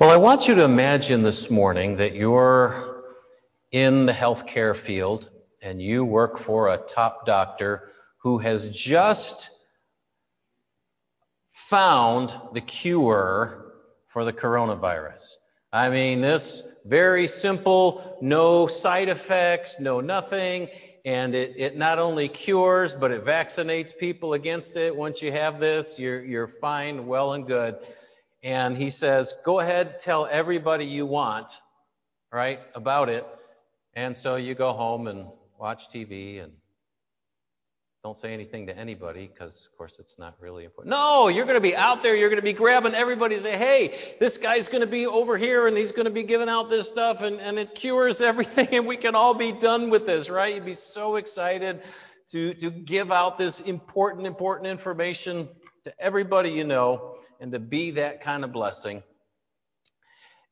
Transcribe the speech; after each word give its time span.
Well, 0.00 0.08
I 0.08 0.16
want 0.16 0.48
you 0.48 0.54
to 0.54 0.62
imagine 0.62 1.22
this 1.22 1.50
morning 1.50 1.96
that 1.96 2.14
you're 2.14 3.02
in 3.70 4.06
the 4.06 4.14
healthcare 4.14 4.74
field 4.74 5.28
and 5.60 5.82
you 5.82 6.06
work 6.06 6.38
for 6.38 6.68
a 6.68 6.78
top 6.78 7.26
doctor 7.26 7.90
who 8.22 8.38
has 8.38 8.70
just 8.70 9.50
found 11.52 12.34
the 12.54 12.62
cure 12.62 13.74
for 14.06 14.24
the 14.24 14.32
coronavirus. 14.32 15.34
I 15.70 15.90
mean, 15.90 16.22
this 16.22 16.62
very 16.86 17.26
simple, 17.26 18.16
no 18.22 18.68
side 18.68 19.10
effects, 19.10 19.78
no 19.80 20.00
nothing, 20.00 20.70
and 21.04 21.34
it, 21.34 21.56
it 21.58 21.76
not 21.76 21.98
only 21.98 22.28
cures, 22.28 22.94
but 22.94 23.10
it 23.10 23.26
vaccinates 23.26 23.94
people 23.94 24.32
against 24.32 24.76
it. 24.76 24.96
Once 24.96 25.20
you 25.20 25.30
have 25.30 25.60
this, 25.60 25.98
you're, 25.98 26.24
you're 26.24 26.48
fine, 26.48 27.06
well 27.06 27.34
and 27.34 27.46
good. 27.46 27.76
And 28.42 28.76
he 28.76 28.90
says, 28.90 29.34
go 29.44 29.60
ahead, 29.60 29.98
tell 29.98 30.26
everybody 30.26 30.86
you 30.86 31.04
want, 31.04 31.60
right, 32.32 32.60
about 32.74 33.08
it. 33.08 33.26
And 33.94 34.16
so 34.16 34.36
you 34.36 34.54
go 34.54 34.72
home 34.72 35.08
and 35.08 35.26
watch 35.58 35.88
TV 35.90 36.42
and 36.42 36.52
don't 38.02 38.18
say 38.18 38.32
anything 38.32 38.66
to 38.66 38.76
anybody 38.76 39.30
because, 39.30 39.68
of 39.70 39.76
course, 39.76 39.98
it's 39.98 40.18
not 40.18 40.34
really 40.40 40.64
important. 40.64 40.88
No, 40.88 41.28
you're 41.28 41.44
going 41.44 41.58
to 41.58 41.60
be 41.60 41.76
out 41.76 42.02
there. 42.02 42.16
You're 42.16 42.30
going 42.30 42.40
to 42.40 42.42
be 42.42 42.54
grabbing 42.54 42.94
everybody 42.94 43.34
and 43.34 43.44
say, 43.44 43.58
hey, 43.58 43.94
this 44.18 44.38
guy's 44.38 44.68
going 44.68 44.80
to 44.80 44.86
be 44.86 45.06
over 45.06 45.36
here 45.36 45.66
and 45.66 45.76
he's 45.76 45.92
going 45.92 46.06
to 46.06 46.10
be 46.10 46.22
giving 46.22 46.48
out 46.48 46.70
this 46.70 46.88
stuff 46.88 47.20
and, 47.20 47.38
and 47.40 47.58
it 47.58 47.74
cures 47.74 48.20
everything 48.22 48.68
and 48.72 48.86
we 48.86 48.96
can 48.96 49.14
all 49.14 49.34
be 49.34 49.52
done 49.52 49.90
with 49.90 50.06
this, 50.06 50.30
right? 50.30 50.54
You'd 50.54 50.64
be 50.64 50.72
so 50.72 51.16
excited 51.16 51.82
to, 52.30 52.54
to 52.54 52.70
give 52.70 53.12
out 53.12 53.36
this 53.36 53.60
important, 53.60 54.26
important 54.26 54.68
information 54.68 55.48
to 55.84 55.92
everybody 55.98 56.50
you 56.50 56.64
know 56.64 57.16
and 57.40 57.52
to 57.52 57.58
be 57.58 57.92
that 57.92 58.22
kind 58.22 58.44
of 58.44 58.52
blessing. 58.52 59.02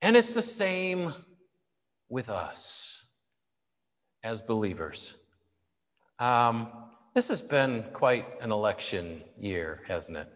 And 0.01 0.17
it's 0.17 0.35
the 0.35 0.43
same 0.43 1.13
with 2.09 2.29
us 2.29 3.03
as 4.23 4.41
believers. 4.41 5.15
Um, 6.19 6.69
this 7.15 7.29
has 7.29 7.41
been 7.41 7.85
quite 7.93 8.27
an 8.41 8.53
election 8.53 9.23
year, 9.39 9.83
hasn't 9.87 10.17
it? 10.17 10.29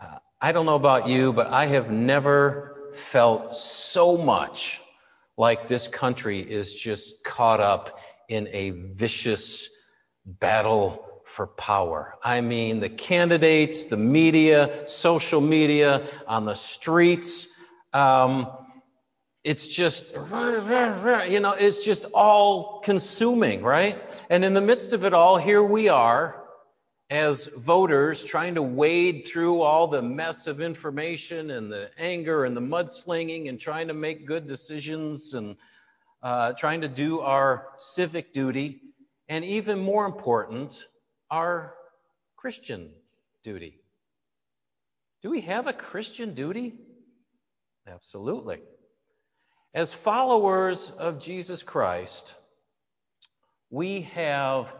Uh, 0.00 0.18
I 0.40 0.52
don't 0.52 0.66
know 0.66 0.74
about 0.74 1.08
you, 1.08 1.32
but 1.32 1.46
I 1.46 1.66
have 1.66 1.90
never 1.90 2.92
felt 2.94 3.54
so 3.56 4.16
much 4.16 4.80
like 5.36 5.68
this 5.68 5.88
country 5.88 6.40
is 6.40 6.72
just 6.72 7.24
caught 7.24 7.60
up 7.60 7.98
in 8.28 8.48
a 8.52 8.70
vicious 8.70 9.68
battle 10.24 11.04
for 11.34 11.48
power. 11.48 12.14
I 12.22 12.40
mean, 12.42 12.78
the 12.78 12.88
candidates, 12.88 13.86
the 13.86 13.96
media, 13.96 14.88
social 14.88 15.40
media, 15.40 16.06
on 16.28 16.44
the 16.44 16.54
streets. 16.54 17.48
Um, 17.92 18.46
it's 19.42 19.66
just, 19.66 20.14
you 20.14 21.40
know, 21.40 21.52
it's 21.58 21.84
just 21.84 22.06
all 22.14 22.80
consuming, 22.84 23.64
right? 23.64 24.00
And 24.30 24.44
in 24.44 24.54
the 24.54 24.60
midst 24.60 24.92
of 24.92 25.04
it 25.04 25.12
all, 25.12 25.36
here 25.36 25.62
we 25.62 25.88
are 25.88 26.40
as 27.10 27.46
voters 27.46 28.22
trying 28.22 28.54
to 28.54 28.62
wade 28.62 29.26
through 29.26 29.60
all 29.60 29.88
the 29.88 30.02
mess 30.02 30.46
of 30.46 30.60
information 30.60 31.50
and 31.50 31.70
the 31.70 31.90
anger 31.98 32.44
and 32.44 32.56
the 32.56 32.62
mudslinging 32.62 33.48
and 33.48 33.58
trying 33.58 33.88
to 33.88 33.94
make 33.94 34.24
good 34.24 34.46
decisions 34.46 35.34
and 35.34 35.56
uh, 36.22 36.52
trying 36.52 36.82
to 36.82 36.88
do 36.88 37.20
our 37.20 37.66
civic 37.76 38.32
duty. 38.32 38.80
And 39.28 39.44
even 39.44 39.80
more 39.80 40.06
important, 40.06 40.86
our 41.34 41.74
Christian 42.36 42.90
duty. 43.42 43.80
Do 45.20 45.30
we 45.30 45.40
have 45.40 45.66
a 45.66 45.72
Christian 45.72 46.34
duty? 46.34 46.74
Absolutely. 47.88 48.60
As 49.74 49.92
followers 49.92 50.92
of 50.92 51.18
Jesus 51.18 51.64
Christ, 51.64 52.36
we 53.68 54.02
have 54.14 54.72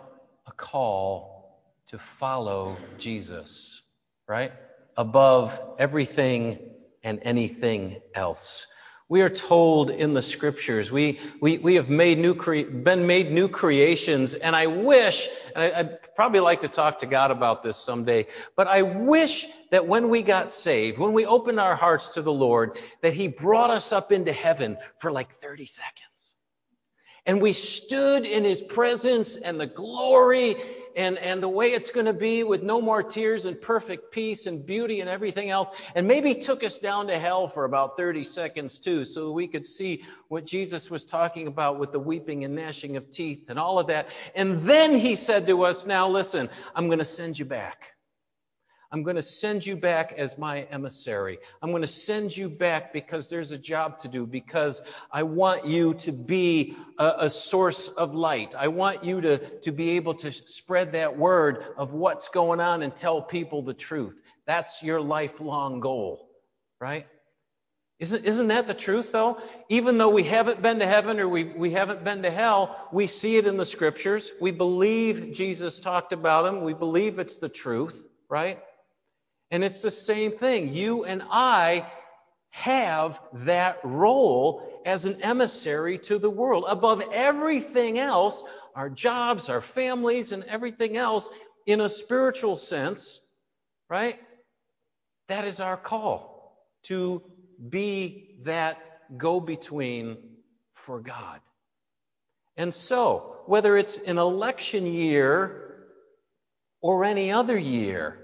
a 0.46 0.52
call 0.52 1.60
to 1.88 1.98
follow 1.98 2.76
Jesus, 2.98 3.82
right? 4.28 4.52
Above 4.96 5.60
everything 5.80 6.60
and 7.02 7.18
anything 7.22 8.00
else. 8.14 8.68
We 9.08 9.20
are 9.20 9.28
told 9.28 9.90
in 9.90 10.14
the 10.14 10.22
scriptures, 10.22 10.90
we, 10.90 11.20
we, 11.38 11.58
we 11.58 11.74
have 11.74 11.90
made 11.90 12.18
new 12.18 12.34
cre- 12.34 12.62
been 12.62 13.06
made 13.06 13.30
new 13.30 13.48
creations, 13.48 14.32
and 14.32 14.56
I 14.56 14.66
wish, 14.66 15.28
and 15.54 15.62
I, 15.62 15.82
would 15.82 15.98
probably 16.16 16.40
like 16.40 16.62
to 16.62 16.68
talk 16.68 17.00
to 17.00 17.06
God 17.06 17.30
about 17.30 17.62
this 17.62 17.76
someday, 17.76 18.26
but 18.56 18.66
I 18.66 18.80
wish 18.80 19.46
that 19.70 19.86
when 19.86 20.08
we 20.08 20.22
got 20.22 20.50
saved, 20.50 20.98
when 20.98 21.12
we 21.12 21.26
opened 21.26 21.60
our 21.60 21.76
hearts 21.76 22.10
to 22.14 22.22
the 22.22 22.32
Lord, 22.32 22.78
that 23.02 23.12
He 23.12 23.28
brought 23.28 23.68
us 23.68 23.92
up 23.92 24.10
into 24.10 24.32
heaven 24.32 24.78
for 24.98 25.12
like 25.12 25.34
30 25.34 25.66
seconds. 25.66 26.36
And 27.26 27.42
we 27.42 27.52
stood 27.52 28.24
in 28.24 28.42
His 28.44 28.62
presence 28.62 29.36
and 29.36 29.60
the 29.60 29.66
glory 29.66 30.56
and, 30.96 31.18
and 31.18 31.42
the 31.42 31.48
way 31.48 31.72
it's 31.72 31.90
going 31.90 32.06
to 32.06 32.12
be 32.12 32.44
with 32.44 32.62
no 32.62 32.80
more 32.80 33.02
tears 33.02 33.46
and 33.46 33.60
perfect 33.60 34.12
peace 34.12 34.46
and 34.46 34.64
beauty 34.64 35.00
and 35.00 35.08
everything 35.10 35.50
else. 35.50 35.68
And 35.94 36.06
maybe 36.06 36.34
took 36.34 36.62
us 36.64 36.78
down 36.78 37.08
to 37.08 37.18
hell 37.18 37.48
for 37.48 37.64
about 37.64 37.96
30 37.96 38.24
seconds 38.24 38.78
too, 38.78 39.04
so 39.04 39.32
we 39.32 39.48
could 39.48 39.66
see 39.66 40.04
what 40.28 40.44
Jesus 40.46 40.90
was 40.90 41.04
talking 41.04 41.46
about 41.46 41.78
with 41.78 41.92
the 41.92 42.00
weeping 42.00 42.44
and 42.44 42.54
gnashing 42.54 42.96
of 42.96 43.10
teeth 43.10 43.44
and 43.48 43.58
all 43.58 43.78
of 43.78 43.88
that. 43.88 44.08
And 44.34 44.60
then 44.62 44.94
he 44.94 45.14
said 45.14 45.46
to 45.46 45.62
us, 45.64 45.86
now 45.86 46.08
listen, 46.08 46.48
I'm 46.74 46.86
going 46.86 46.98
to 46.98 47.04
send 47.04 47.38
you 47.38 47.44
back. 47.44 47.93
I'm 48.94 49.02
going 49.02 49.16
to 49.16 49.22
send 49.22 49.66
you 49.66 49.76
back 49.76 50.14
as 50.16 50.38
my 50.38 50.60
emissary. 50.70 51.40
I'm 51.60 51.70
going 51.70 51.82
to 51.82 51.88
send 51.88 52.36
you 52.36 52.48
back 52.48 52.92
because 52.92 53.28
there's 53.28 53.50
a 53.50 53.58
job 53.58 53.98
to 53.98 54.08
do, 54.08 54.24
because 54.24 54.84
I 55.10 55.24
want 55.24 55.66
you 55.66 55.94
to 55.94 56.12
be 56.12 56.76
a, 56.96 57.14
a, 57.22 57.30
source 57.30 57.88
of 57.88 58.14
light. 58.14 58.54
I 58.56 58.68
want 58.68 59.02
you 59.02 59.20
to, 59.22 59.38
to 59.62 59.72
be 59.72 59.96
able 59.96 60.14
to 60.14 60.30
spread 60.30 60.92
that 60.92 61.18
word 61.18 61.64
of 61.76 61.92
what's 61.92 62.28
going 62.28 62.60
on 62.60 62.82
and 62.84 62.94
tell 62.94 63.20
people 63.20 63.62
the 63.62 63.74
truth. 63.74 64.22
That's 64.46 64.80
your 64.80 65.00
lifelong 65.00 65.80
goal, 65.80 66.30
right? 66.80 67.08
Isn't, 67.98 68.24
isn't 68.24 68.46
that 68.46 68.68
the 68.68 68.74
truth, 68.74 69.10
though? 69.10 69.42
Even 69.68 69.98
though 69.98 70.10
we 70.10 70.22
haven't 70.22 70.62
been 70.62 70.78
to 70.78 70.86
heaven 70.86 71.18
or 71.18 71.28
we, 71.28 71.42
we 71.42 71.72
haven't 71.72 72.04
been 72.04 72.22
to 72.22 72.30
hell, 72.30 72.88
we 72.92 73.08
see 73.08 73.38
it 73.38 73.48
in 73.48 73.56
the 73.56 73.66
scriptures. 73.66 74.30
We 74.40 74.52
believe 74.52 75.32
Jesus 75.32 75.80
talked 75.80 76.12
about 76.12 76.46
him. 76.46 76.62
We 76.62 76.74
believe 76.74 77.18
it's 77.18 77.38
the 77.38 77.48
truth, 77.48 78.00
right? 78.28 78.60
And 79.50 79.62
it's 79.62 79.82
the 79.82 79.90
same 79.90 80.32
thing. 80.32 80.72
You 80.72 81.04
and 81.04 81.22
I 81.30 81.86
have 82.50 83.20
that 83.32 83.80
role 83.82 84.82
as 84.84 85.06
an 85.06 85.22
emissary 85.22 85.98
to 85.98 86.18
the 86.18 86.30
world. 86.30 86.64
Above 86.68 87.02
everything 87.12 87.98
else, 87.98 88.42
our 88.74 88.88
jobs, 88.88 89.48
our 89.48 89.60
families, 89.60 90.32
and 90.32 90.44
everything 90.44 90.96
else, 90.96 91.28
in 91.66 91.80
a 91.80 91.88
spiritual 91.88 92.56
sense, 92.56 93.20
right? 93.88 94.20
That 95.28 95.46
is 95.46 95.60
our 95.60 95.76
call 95.76 96.56
to 96.84 97.22
be 97.68 98.36
that 98.42 98.78
go 99.16 99.40
between 99.40 100.18
for 100.74 101.00
God. 101.00 101.40
And 102.56 102.72
so, 102.72 103.36
whether 103.46 103.76
it's 103.76 103.98
an 103.98 104.18
election 104.18 104.86
year 104.86 105.86
or 106.80 107.04
any 107.04 107.32
other 107.32 107.58
year, 107.58 108.23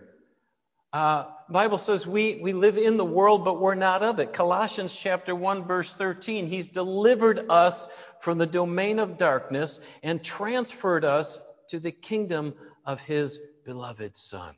uh, 0.92 1.26
Bible 1.48 1.78
says 1.78 2.06
we, 2.06 2.40
we 2.42 2.52
live 2.52 2.76
in 2.76 2.96
the 2.96 3.04
world, 3.04 3.44
but 3.44 3.60
we're 3.60 3.76
not 3.76 4.02
of 4.02 4.18
it. 4.18 4.32
Colossians 4.32 4.96
chapter 4.96 5.34
1, 5.34 5.64
verse 5.64 5.94
13. 5.94 6.48
He's 6.48 6.66
delivered 6.66 7.46
us 7.48 7.88
from 8.20 8.38
the 8.38 8.46
domain 8.46 8.98
of 8.98 9.16
darkness 9.16 9.80
and 10.02 10.22
transferred 10.22 11.04
us 11.04 11.40
to 11.68 11.78
the 11.78 11.92
kingdom 11.92 12.54
of 12.84 13.00
his 13.00 13.38
beloved 13.64 14.16
Son. 14.16 14.56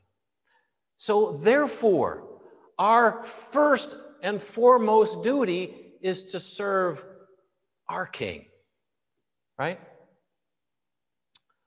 So, 0.97 1.37
therefore, 1.37 2.23
our 2.79 3.23
first 3.23 3.95
and 4.23 4.41
foremost 4.41 5.21
duty 5.21 5.75
is 6.01 6.23
to 6.25 6.39
serve 6.39 7.03
our 7.87 8.07
King. 8.07 8.45
Right? 9.59 9.79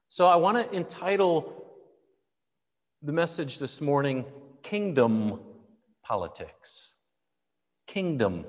So, 0.08 0.24
I 0.24 0.36
want 0.36 0.58
to 0.58 0.76
entitle 0.76 1.52
the 3.02 3.12
message 3.12 3.60
this 3.60 3.80
morning 3.80 4.24
kingdom 4.66 5.38
politics. 6.02 6.92
Kingdom 7.86 8.44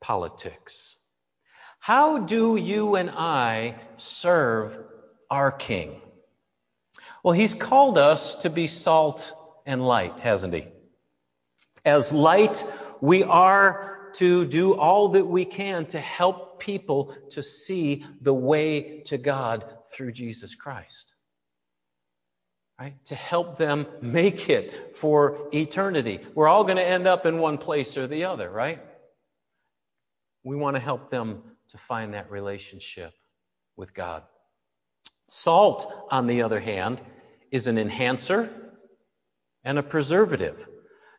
politics. 0.00 0.96
How 1.78 2.18
do 2.18 2.56
you 2.56 2.96
and 2.96 3.10
I 3.10 3.76
serve 3.96 4.76
our 5.30 5.52
King? 5.52 6.00
Well, 7.22 7.34
He's 7.34 7.54
called 7.54 7.98
us 7.98 8.34
to 8.36 8.50
be 8.50 8.66
salt 8.66 9.32
and 9.64 9.86
light, 9.86 10.18
hasn't 10.18 10.54
He? 10.54 10.66
As 11.84 12.12
light, 12.12 12.64
we 13.00 13.22
are 13.22 14.10
to 14.14 14.46
do 14.46 14.74
all 14.74 15.10
that 15.10 15.26
we 15.26 15.44
can 15.44 15.86
to 15.86 16.00
help 16.00 16.58
people 16.58 17.14
to 17.30 17.42
see 17.42 18.04
the 18.20 18.34
way 18.34 19.02
to 19.06 19.18
God 19.18 19.64
through 19.92 20.12
Jesus 20.12 20.56
Christ 20.56 21.13
right? 22.78 23.04
To 23.06 23.14
help 23.14 23.58
them 23.58 23.86
make 24.00 24.50
it 24.50 24.96
for 24.96 25.48
eternity. 25.52 26.20
We're 26.34 26.48
all 26.48 26.64
going 26.64 26.76
to 26.76 26.86
end 26.86 27.06
up 27.06 27.26
in 27.26 27.38
one 27.38 27.58
place 27.58 27.96
or 27.96 28.06
the 28.06 28.24
other, 28.24 28.50
right? 28.50 28.80
We 30.42 30.56
want 30.56 30.76
to 30.76 30.80
help 30.80 31.10
them 31.10 31.42
to 31.68 31.78
find 31.78 32.14
that 32.14 32.30
relationship 32.30 33.12
with 33.76 33.94
God. 33.94 34.24
Salt, 35.28 35.90
on 36.10 36.26
the 36.26 36.42
other 36.42 36.60
hand, 36.60 37.00
is 37.50 37.66
an 37.66 37.78
enhancer 37.78 38.52
and 39.62 39.78
a 39.78 39.82
preservative. 39.82 40.66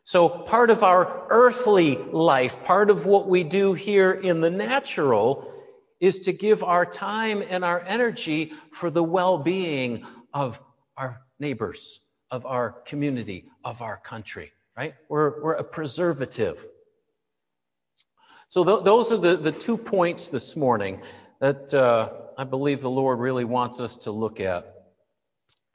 So, 0.04 0.28
part 0.28 0.70
of 0.70 0.84
our 0.84 1.26
earthly 1.30 1.96
life, 1.96 2.64
part 2.64 2.90
of 2.90 3.06
what 3.06 3.26
we 3.26 3.42
do 3.42 3.72
here 3.72 4.12
in 4.12 4.40
the 4.40 4.50
natural, 4.50 5.52
is 5.98 6.20
to 6.20 6.32
give 6.32 6.62
our 6.62 6.86
time 6.86 7.42
and 7.48 7.64
our 7.64 7.80
energy 7.80 8.52
for 8.70 8.90
the 8.90 9.02
well 9.02 9.38
being 9.38 10.06
of 10.32 10.60
our 10.96 11.20
neighbors, 11.38 12.00
of 12.30 12.46
our 12.46 12.70
community, 12.70 13.44
of 13.64 13.82
our 13.82 13.96
country, 13.96 14.52
right? 14.76 14.94
We're, 15.08 15.42
we're 15.42 15.52
a 15.54 15.64
preservative. 15.64 16.66
So, 18.48 18.64
th- 18.64 18.84
those 18.84 19.12
are 19.12 19.16
the, 19.16 19.36
the 19.36 19.52
two 19.52 19.76
points 19.76 20.28
this 20.28 20.56
morning 20.56 21.00
that 21.40 21.72
uh, 21.74 22.10
I 22.38 22.44
believe 22.44 22.80
the 22.80 22.90
Lord 22.90 23.18
really 23.18 23.44
wants 23.44 23.80
us 23.80 23.96
to 23.96 24.10
look 24.10 24.40
at. 24.40 24.72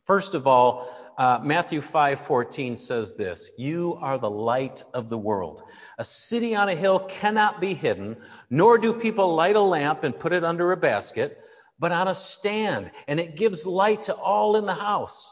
First 0.05 0.33
of 0.33 0.47
all, 0.47 0.89
uh, 1.17 1.39
Matthew 1.43 1.81
5:14 1.81 2.77
says 2.77 3.13
this, 3.13 3.51
"You 3.57 3.97
are 4.01 4.17
the 4.17 4.29
light 4.29 4.83
of 4.93 5.09
the 5.09 5.17
world. 5.17 5.61
A 5.97 6.03
city 6.03 6.55
on 6.55 6.69
a 6.69 6.75
hill 6.75 6.99
cannot 6.99 7.61
be 7.61 7.73
hidden, 7.73 8.17
nor 8.49 8.77
do 8.77 8.93
people 8.93 9.35
light 9.35 9.55
a 9.55 9.61
lamp 9.61 10.03
and 10.03 10.17
put 10.17 10.33
it 10.33 10.43
under 10.43 10.71
a 10.71 10.77
basket, 10.77 11.37
but 11.77 11.91
on 11.91 12.07
a 12.07 12.15
stand, 12.15 12.91
and 13.07 13.19
it 13.19 13.35
gives 13.35 13.65
light 13.65 14.03
to 14.03 14.15
all 14.15 14.55
in 14.55 14.65
the 14.65 14.73
house. 14.73 15.30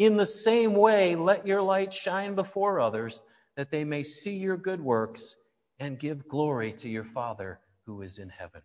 In 0.00 0.16
the 0.16 0.26
same 0.26 0.74
way, 0.74 1.14
let 1.14 1.46
your 1.46 1.62
light 1.62 1.92
shine 1.92 2.34
before 2.34 2.80
others, 2.80 3.22
that 3.54 3.70
they 3.70 3.84
may 3.84 4.02
see 4.02 4.36
your 4.36 4.56
good 4.56 4.80
works 4.80 5.36
and 5.78 5.96
give 5.96 6.26
glory 6.26 6.72
to 6.72 6.88
your 6.88 7.04
Father 7.04 7.60
who 7.86 8.02
is 8.02 8.18
in 8.18 8.30
heaven." 8.30 8.62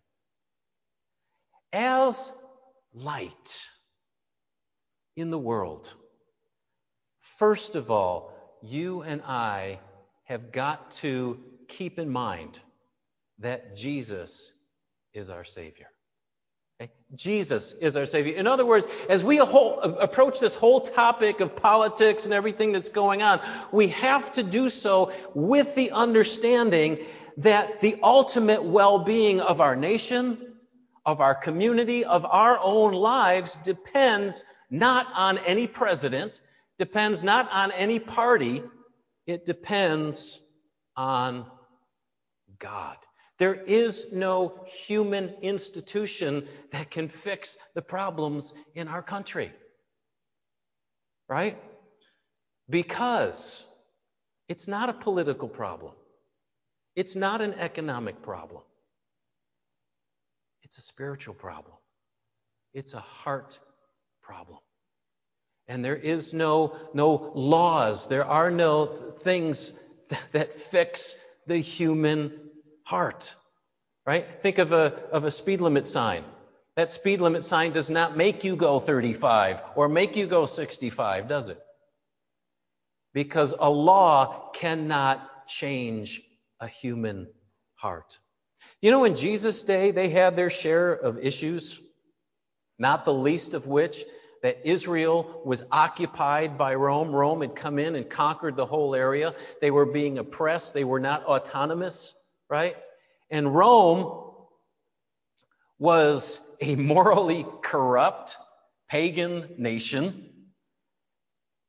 As 1.72 2.32
light 2.92 3.68
in 5.14 5.30
the 5.30 5.38
world, 5.38 5.94
First 7.36 7.76
of 7.76 7.90
all, 7.90 8.32
you 8.62 9.02
and 9.02 9.20
I 9.20 9.78
have 10.24 10.52
got 10.52 10.90
to 11.02 11.38
keep 11.68 11.98
in 11.98 12.08
mind 12.08 12.58
that 13.40 13.76
Jesus 13.76 14.54
is 15.12 15.28
our 15.28 15.44
Savior. 15.44 15.90
Jesus 17.14 17.72
is 17.80 17.96
our 17.96 18.04
Savior. 18.04 18.34
In 18.34 18.46
other 18.46 18.66
words, 18.66 18.86
as 19.08 19.24
we 19.24 19.38
whole, 19.38 19.80
approach 19.80 20.40
this 20.40 20.54
whole 20.54 20.80
topic 20.80 21.40
of 21.40 21.56
politics 21.56 22.24
and 22.24 22.34
everything 22.34 22.72
that's 22.72 22.88
going 22.88 23.22
on, 23.22 23.40
we 23.72 23.88
have 23.88 24.32
to 24.32 24.42
do 24.42 24.68
so 24.68 25.12
with 25.34 25.74
the 25.74 25.92
understanding 25.92 26.98
that 27.38 27.80
the 27.80 27.98
ultimate 28.02 28.64
well 28.64 28.98
being 28.98 29.40
of 29.40 29.60
our 29.60 29.76
nation, 29.76 30.54
of 31.04 31.20
our 31.20 31.34
community, 31.34 32.04
of 32.04 32.26
our 32.26 32.58
own 32.58 32.92
lives 32.92 33.56
depends 33.62 34.44
not 34.70 35.06
on 35.14 35.38
any 35.38 35.66
president, 35.66 36.40
depends 36.78 37.22
not 37.22 37.50
on 37.52 37.72
any 37.72 38.00
party, 38.00 38.62
it 39.26 39.46
depends 39.46 40.42
on 40.96 41.46
God. 42.58 42.96
There 43.38 43.54
is 43.54 44.12
no 44.12 44.64
human 44.86 45.28
institution 45.42 46.48
that 46.72 46.90
can 46.90 47.08
fix 47.08 47.56
the 47.74 47.82
problems 47.82 48.52
in 48.74 48.88
our 48.88 49.02
country. 49.02 49.52
Right? 51.28 51.58
Because 52.68 53.62
it's 54.48 54.66
not 54.66 54.88
a 54.88 54.94
political 54.94 55.48
problem. 55.48 55.92
It's 56.94 57.14
not 57.14 57.42
an 57.42 57.54
economic 57.54 58.22
problem. 58.22 58.62
It's 60.62 60.78
a 60.78 60.82
spiritual 60.82 61.34
problem. 61.34 61.76
It's 62.72 62.94
a 62.94 63.00
heart 63.00 63.58
problem. 64.22 64.58
And 65.68 65.84
there 65.84 65.96
is 65.96 66.32
no, 66.32 66.76
no 66.94 67.32
laws, 67.34 68.08
there 68.08 68.24
are 68.24 68.50
no 68.50 68.86
things 68.86 69.72
that 70.32 70.60
fix 70.60 71.16
the 71.46 71.58
human 71.58 72.32
heart. 72.86 73.34
Right? 74.06 74.24
Think 74.40 74.58
of 74.58 74.72
a, 74.72 74.94
of 75.10 75.24
a 75.24 75.30
speed 75.30 75.60
limit 75.60 75.86
sign. 75.88 76.24
That 76.76 76.92
speed 76.92 77.20
limit 77.20 77.42
sign 77.42 77.72
does 77.72 77.90
not 77.90 78.16
make 78.16 78.44
you 78.44 78.54
go 78.54 78.78
35 78.78 79.60
or 79.74 79.88
make 79.88 80.14
you 80.14 80.26
go 80.26 80.46
65, 80.46 81.28
does 81.28 81.48
it? 81.48 81.58
Because 83.12 83.54
a 83.58 83.68
law 83.68 84.50
cannot 84.52 85.48
change 85.48 86.22
a 86.60 86.68
human 86.68 87.28
heart. 87.74 88.18
You 88.80 88.90
know, 88.90 89.04
in 89.04 89.16
Jesus' 89.16 89.62
day, 89.62 89.90
they 89.90 90.08
had 90.08 90.36
their 90.36 90.50
share 90.50 90.92
of 90.92 91.18
issues, 91.18 91.80
not 92.78 93.04
the 93.04 93.14
least 93.14 93.54
of 93.54 93.66
which 93.66 94.04
that 94.42 94.60
Israel 94.64 95.42
was 95.44 95.62
occupied 95.72 96.58
by 96.58 96.74
Rome. 96.74 97.10
Rome 97.10 97.40
had 97.40 97.56
come 97.56 97.78
in 97.78 97.96
and 97.96 98.08
conquered 98.08 98.56
the 98.56 98.66
whole 98.66 98.94
area. 98.94 99.34
They 99.60 99.70
were 99.70 99.86
being 99.86 100.18
oppressed. 100.18 100.74
They 100.74 100.84
were 100.84 101.00
not 101.00 101.24
autonomous, 101.24 102.14
right? 102.48 102.76
And 103.30 103.54
Rome 103.54 104.32
was 105.78 106.40
a 106.60 106.74
morally 106.76 107.46
corrupt 107.62 108.36
pagan 108.88 109.54
nation 109.58 110.30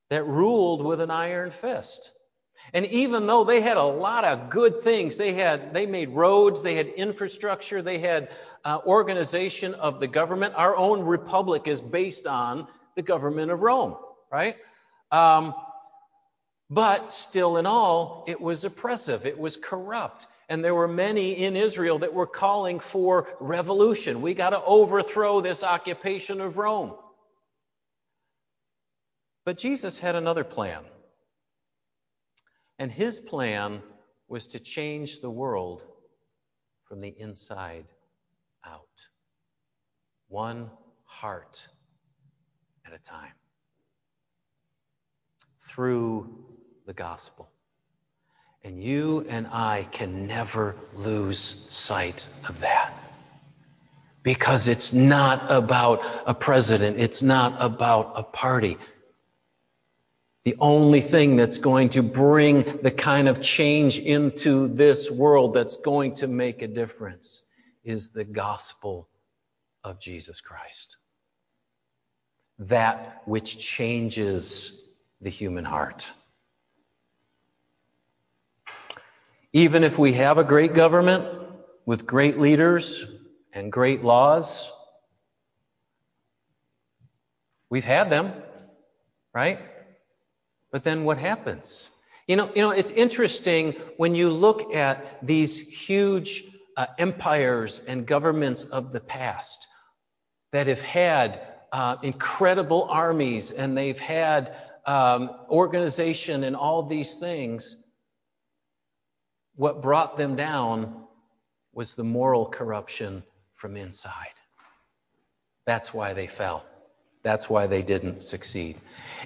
that 0.10 0.26
ruled 0.26 0.86
with 0.86 1.02
an 1.02 1.12
iron 1.12 1.52
fist. 1.52 2.12
And 2.74 2.86
even 2.88 3.28
though 3.28 3.44
they 3.44 3.62
had 3.62 3.78
a 3.78 3.84
lot 3.84 4.26
of 4.26 4.50
good 4.50 4.82
things, 4.82 5.18
they 5.18 5.34
had 5.34 5.74
they 5.74 5.86
made 5.86 6.10
roads, 6.10 6.64
they 6.64 6.76
had 6.76 6.88
infrastructure, 6.88 7.82
they 7.82 8.00
had 8.00 8.30
uh, 8.66 8.80
organization 8.86 9.74
of 9.74 10.00
the 10.00 10.08
government. 10.08 10.54
Our 10.56 10.76
own 10.76 11.02
republic 11.02 11.68
is 11.68 11.82
based 11.82 12.28
on 12.28 12.68
the 12.96 13.02
government 13.04 13.52
of 13.52 13.62
Rome, 13.62 13.96
right? 14.32 14.58
Um, 15.12 15.54
but 16.70 17.14
still, 17.14 17.58
in 17.58 17.66
all, 17.66 18.26
it 18.28 18.42
was 18.42 18.64
oppressive, 18.66 19.26
it 19.26 19.40
was 19.40 19.58
corrupt. 19.58 20.28
And 20.50 20.64
there 20.64 20.76
were 20.76 20.88
many 20.88 21.34
in 21.34 21.58
Israel 21.58 22.00
that 22.00 22.14
were 22.14 22.28
calling 22.28 22.80
for 22.80 23.28
revolution. 23.40 24.22
We 24.22 24.34
got 24.34 24.52
to 24.52 24.64
overthrow 24.64 25.42
this 25.42 25.64
occupation 25.64 26.40
of 26.40 26.58
Rome. 26.58 26.94
But 29.46 29.58
Jesus 29.58 30.00
had 30.00 30.16
another 30.16 30.44
plan. 30.44 30.84
And 32.80 32.92
his 32.92 33.20
plan 33.20 33.82
was 34.28 34.48
to 34.48 34.60
change 34.60 35.20
the 35.20 35.30
world 35.30 35.84
from 36.84 37.02
the 37.02 37.14
inside 37.18 37.86
out. 38.66 39.08
One 40.28 40.70
heart 41.06 41.68
at 42.86 42.94
a 42.94 43.00
time. 43.00 43.34
Through 45.62 46.46
the 46.88 46.94
gospel. 46.94 47.48
And 48.64 48.82
you 48.82 49.26
and 49.30 49.46
I 49.46 49.88
can 49.92 50.26
never 50.26 50.76
lose 50.96 51.66
sight 51.70 52.28
of 52.48 52.62
that. 52.62 52.92
Because 54.24 54.68
it's 54.68 54.92
not 54.92 55.52
about 55.52 56.02
a 56.26 56.34
president, 56.34 56.98
it's 57.00 57.22
not 57.22 57.58
about 57.60 58.14
a 58.16 58.24
party. 58.24 58.78
The 60.44 60.56
only 60.60 61.02
thing 61.02 61.36
that's 61.36 61.58
going 61.58 61.90
to 61.90 62.02
bring 62.02 62.80
the 62.82 62.92
kind 62.92 63.28
of 63.28 63.42
change 63.42 64.00
into 64.00 64.70
this 64.70 65.12
world 65.12 65.54
that's 65.54 65.78
going 65.78 66.16
to 66.16 66.28
make 66.28 66.62
a 66.62 66.68
difference 66.68 67.44
is 67.84 68.12
the 68.12 68.24
gospel 68.24 69.10
of 69.84 70.00
Jesus 70.00 70.40
Christ. 70.40 70.98
That 72.60 73.22
which 73.26 73.60
changes 73.60 74.82
the 75.22 75.30
human 75.30 75.66
heart. 75.66 76.12
Even 79.58 79.84
if 79.84 79.98
we 79.98 80.14
have 80.14 80.38
a 80.38 80.44
great 80.44 80.76
government 80.76 81.26
with 81.84 82.06
great 82.06 82.38
leaders 82.38 83.08
and 83.52 83.72
great 83.72 84.04
laws, 84.04 84.72
we've 87.68 87.84
had 87.84 88.12
them, 88.12 88.34
right? 89.34 89.58
But 90.72 90.84
then 90.84 91.06
what 91.06 91.18
happens? 91.18 91.90
You 92.28 92.36
know, 92.36 92.52
you 92.54 92.62
know, 92.62 92.70
it's 92.70 92.92
interesting 92.92 93.74
when 93.98 94.14
you 94.14 94.30
look 94.30 94.76
at 94.76 95.26
these 95.26 95.60
huge 95.60 96.44
uh, 96.78 96.86
empires 97.00 97.82
and 97.88 98.06
governments 98.06 98.64
of 98.64 98.92
the 98.94 99.00
past 99.00 99.66
that 100.52 100.68
have 100.68 100.84
had 100.84 101.42
uh, 101.72 101.96
incredible 102.04 102.84
armies 102.92 103.50
and 103.50 103.76
they've 103.76 104.00
had 104.00 104.56
um, 104.86 105.32
organization 105.50 106.44
and 106.44 106.56
all 106.56 106.84
these 106.84 107.18
things. 107.18 107.76
What 109.58 109.82
brought 109.82 110.18
them 110.18 110.38
down 110.38 111.04
was 111.74 111.96
the 111.96 112.06
moral 112.06 112.46
corruption 112.46 113.24
from 113.56 113.76
inside. 113.76 114.14
That's 115.66 115.94
why 115.94 116.14
they 116.14 116.28
fell. 116.28 116.66
That's 117.24 117.50
why 117.50 117.68
they 117.68 117.82
didn't 117.82 118.24
succeed. 118.24 118.78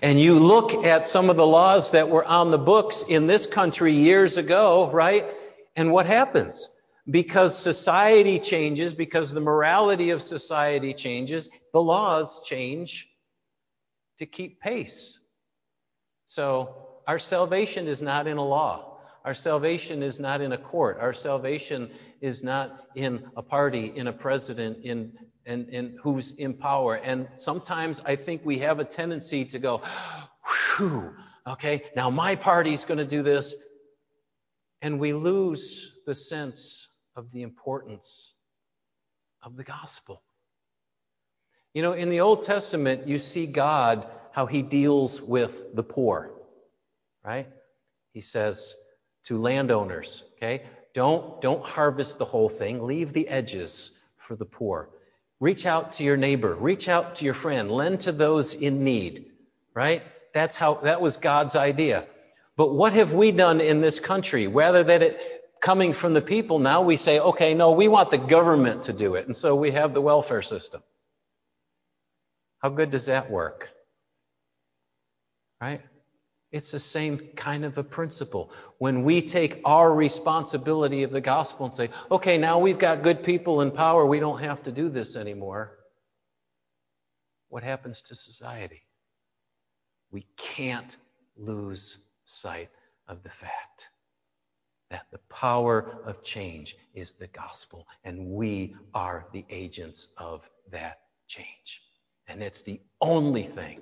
And 0.02 0.20
you 0.20 0.40
look 0.40 0.86
at 0.86 1.08
some 1.08 1.30
of 1.30 1.36
the 1.36 1.46
laws 1.46 1.92
that 1.92 2.10
were 2.10 2.26
on 2.26 2.50
the 2.50 2.58
books 2.58 3.04
in 3.08 3.28
this 3.28 3.46
country 3.46 3.94
years 3.94 4.38
ago, 4.38 4.90
right? 4.90 5.26
And 5.76 5.92
what 5.92 6.08
happens? 6.08 6.68
because 7.10 7.58
society 7.58 8.40
changes, 8.40 8.94
because 8.94 9.32
the 9.32 9.42
morality 9.42 10.12
of 10.12 10.22
society 10.22 10.94
changes, 10.94 11.50
the 11.74 11.82
laws 11.82 12.42
change 12.46 13.10
to 14.20 14.26
keep 14.26 14.62
pace. 14.62 15.20
So 16.26 16.76
our 17.08 17.20
salvation 17.20 17.88
is 17.88 18.02
not 18.02 18.28
in 18.28 18.38
a 18.38 18.46
law. 18.46 18.91
Our 19.24 19.36
salvation 19.36 20.02
is 20.02 20.20
not 20.20 20.42
in 20.42 20.52
a 20.52 20.58
court. 20.58 20.98
Our 21.00 21.14
salvation 21.14 21.92
is 22.22 22.44
not 22.44 22.88
in 22.96 23.30
a 23.38 23.44
party, 23.44 23.92
in 23.96 24.08
a 24.08 24.14
president, 24.14 24.84
in, 24.84 25.14
in, 25.46 25.70
in 25.70 26.00
who's 26.02 26.32
in 26.32 26.56
power. 26.56 26.96
And 26.96 27.28
sometimes 27.36 28.02
I 28.04 28.16
think 28.16 28.42
we 28.44 28.60
have 28.60 28.80
a 28.80 28.86
tendency 28.86 29.46
to 29.46 29.60
go, 29.60 29.84
whew, 30.78 31.14
okay, 31.46 31.84
now 31.96 32.10
my 32.10 32.36
party's 32.36 32.86
going 32.86 32.98
to 32.98 33.06
do 33.06 33.22
this. 33.22 33.56
And 34.82 35.00
we 35.00 35.14
lose 35.14 35.92
the 36.08 36.16
sense 36.16 36.88
of 37.16 37.32
the 37.32 37.44
importance 37.44 38.34
of 39.44 39.56
the 39.56 39.64
gospel. 39.64 40.24
You 41.76 41.84
know, 41.84 41.94
in 41.94 42.10
the 42.10 42.22
Old 42.22 42.44
Testament, 42.44 43.08
you 43.08 43.20
see 43.20 43.46
God, 43.46 44.08
how 44.32 44.48
he 44.48 44.64
deals 44.64 45.22
with 45.22 45.76
the 45.76 45.84
poor, 45.84 46.32
right? 47.24 47.48
He 48.14 48.22
says 48.22 48.76
to 49.26 49.38
landowners, 49.38 50.24
okay, 50.38 50.64
don't, 50.94 51.42
don't 51.42 51.64
harvest 51.66 52.18
the 52.18 52.26
whole 52.26 52.50
thing, 52.50 52.84
leave 52.84 53.14
the 53.14 53.28
edges 53.28 53.92
for 54.18 54.36
the 54.36 54.46
poor. 54.46 54.90
Reach 55.40 55.66
out 55.66 55.94
to 55.94 56.04
your 56.04 56.18
neighbor, 56.18 56.54
reach 56.54 56.88
out 56.88 57.16
to 57.16 57.26
your 57.26 57.34
friend, 57.34 57.72
lend 57.72 58.02
to 58.02 58.12
those 58.12 58.54
in 58.54 58.84
need, 58.84 59.32
right? 59.74 60.04
That's 60.34 60.56
how, 60.56 60.76
that 60.84 61.02
was 61.02 61.18
God's 61.18 61.56
idea. 61.56 62.06
But 62.58 62.74
what 62.74 62.94
have 62.94 63.14
we 63.14 63.32
done 63.32 63.62
in 63.62 63.82
this 63.82 64.00
country? 64.00 64.48
Rather 64.48 64.84
than 64.84 65.02
it 65.02 65.20
coming 65.62 65.94
from 65.94 66.14
the 66.14 66.22
people, 66.22 66.60
now 66.60 66.82
we 66.82 66.98
say, 66.98 67.20
okay, 67.20 67.54
no, 67.54 67.72
we 67.72 67.88
want 67.88 68.12
the 68.12 68.18
government 68.18 68.84
to 68.84 68.94
do 68.94 69.16
it. 69.16 69.28
And 69.28 69.36
so 69.36 69.56
we 69.56 69.72
have 69.72 69.94
the 69.94 70.02
welfare 70.02 70.42
system. 70.42 70.84
How 72.60 72.70
good 72.70 72.92
does 72.92 73.06
that 73.06 73.32
work? 73.32 73.70
Right? 75.60 75.82
It's 76.52 76.72
the 76.72 76.80
same 76.80 77.18
kind 77.36 77.64
of 77.64 77.78
a 77.78 77.84
principle. 77.84 78.52
When 78.78 79.04
we 79.04 79.22
take 79.22 79.62
our 79.64 79.94
responsibility 79.94 81.04
of 81.04 81.12
the 81.12 81.22
gospel 81.22 81.68
and 81.68 81.76
say, 81.76 81.90
okay, 82.10 82.38
now 82.38 82.60
we've 82.60 82.80
got 82.80 83.04
good 83.04 83.24
people 83.24 83.62
in 83.62 83.72
power, 83.72 84.06
we 84.06 84.20
don't 84.20 84.42
have 84.42 84.62
to 84.64 84.72
do 84.72 84.90
this 84.90 85.16
anymore. 85.16 85.78
What 87.48 87.64
happens 87.64 88.02
to 88.02 88.16
society? 88.16 88.82
We 90.12 90.26
can't 90.36 90.98
lose 91.38 91.98
sight 92.26 92.70
of 93.08 93.24
the 93.24 93.30
fact 93.30 93.90
that 94.90 95.06
the 95.10 95.20
power 95.30 96.02
of 96.06 96.22
change 96.22 96.76
is 96.94 97.14
the 97.14 97.28
gospel, 97.28 97.88
and 98.04 98.28
we 98.28 98.76
are 98.94 99.26
the 99.32 99.46
agents 99.50 100.10
of 100.18 100.50
that 100.70 101.00
change. 101.28 101.82
And 102.28 102.44
it's 102.44 102.62
the 102.62 102.82
only 103.00 103.44
thing 103.44 103.82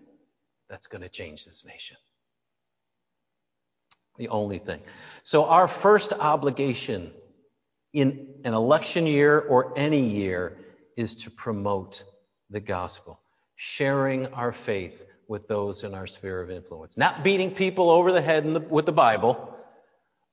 that's 0.70 0.86
going 0.86 1.02
to 1.02 1.10
change 1.10 1.46
this 1.46 1.66
nation. 1.66 1.98
The 4.20 4.28
only 4.28 4.60
thing. 4.60 4.82
So, 5.24 5.46
our 5.46 5.70
first 5.70 6.12
obligation 6.12 7.12
in 7.94 8.28
an 8.44 8.54
election 8.54 9.08
year 9.08 9.40
or 9.40 9.74
any 9.78 10.10
year 10.10 10.58
is 10.98 11.16
to 11.24 11.32
promote 11.32 12.04
the 12.50 12.60
gospel, 12.60 13.18
sharing 13.56 14.28
our 14.34 14.52
faith 14.52 15.06
with 15.30 15.48
those 15.48 15.86
in 15.86 15.94
our 15.94 16.06
sphere 16.06 16.42
of 16.42 16.52
influence. 16.52 16.98
Not 16.98 17.24
beating 17.24 17.52
people 17.56 17.90
over 17.90 18.12
the 18.12 18.22
head 18.22 18.44
the, 18.44 18.60
with 18.60 18.86
the 18.86 18.92
Bible, 18.92 19.56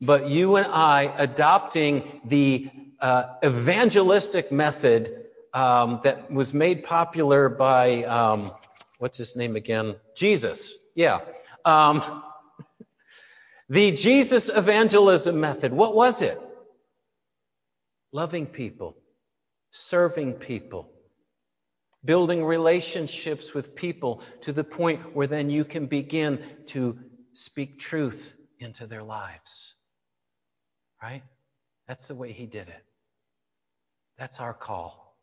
but 0.00 0.28
you 0.28 0.56
and 0.56 0.66
I 0.66 1.02
adopting 1.16 2.20
the 2.24 2.68
uh, 3.00 3.34
evangelistic 3.44 4.50
method 4.50 5.26
um, 5.54 6.00
that 6.02 6.28
was 6.28 6.52
made 6.52 6.82
popular 6.82 7.48
by, 7.48 8.02
um, 8.02 8.50
what's 8.98 9.18
his 9.18 9.36
name 9.36 9.54
again? 9.54 9.94
Jesus. 10.16 10.74
Yeah. 10.96 11.20
Um, 11.64 12.24
the 13.68 13.92
Jesus 13.92 14.48
evangelism 14.48 15.40
method. 15.40 15.72
What 15.72 15.94
was 15.94 16.22
it? 16.22 16.38
Loving 18.12 18.46
people, 18.46 18.96
serving 19.72 20.34
people, 20.34 20.90
building 22.04 22.44
relationships 22.44 23.52
with 23.52 23.74
people 23.74 24.22
to 24.42 24.52
the 24.52 24.64
point 24.64 25.14
where 25.14 25.26
then 25.26 25.50
you 25.50 25.64
can 25.64 25.86
begin 25.86 26.42
to 26.66 26.98
speak 27.32 27.78
truth 27.78 28.34
into 28.60 28.86
their 28.86 29.02
lives. 29.02 29.74
Right? 31.02 31.22
That's 31.88 32.08
the 32.08 32.14
way 32.14 32.32
he 32.32 32.46
did 32.46 32.68
it. 32.68 32.84
That's 34.18 34.40
our 34.40 34.54
call. 34.54 35.16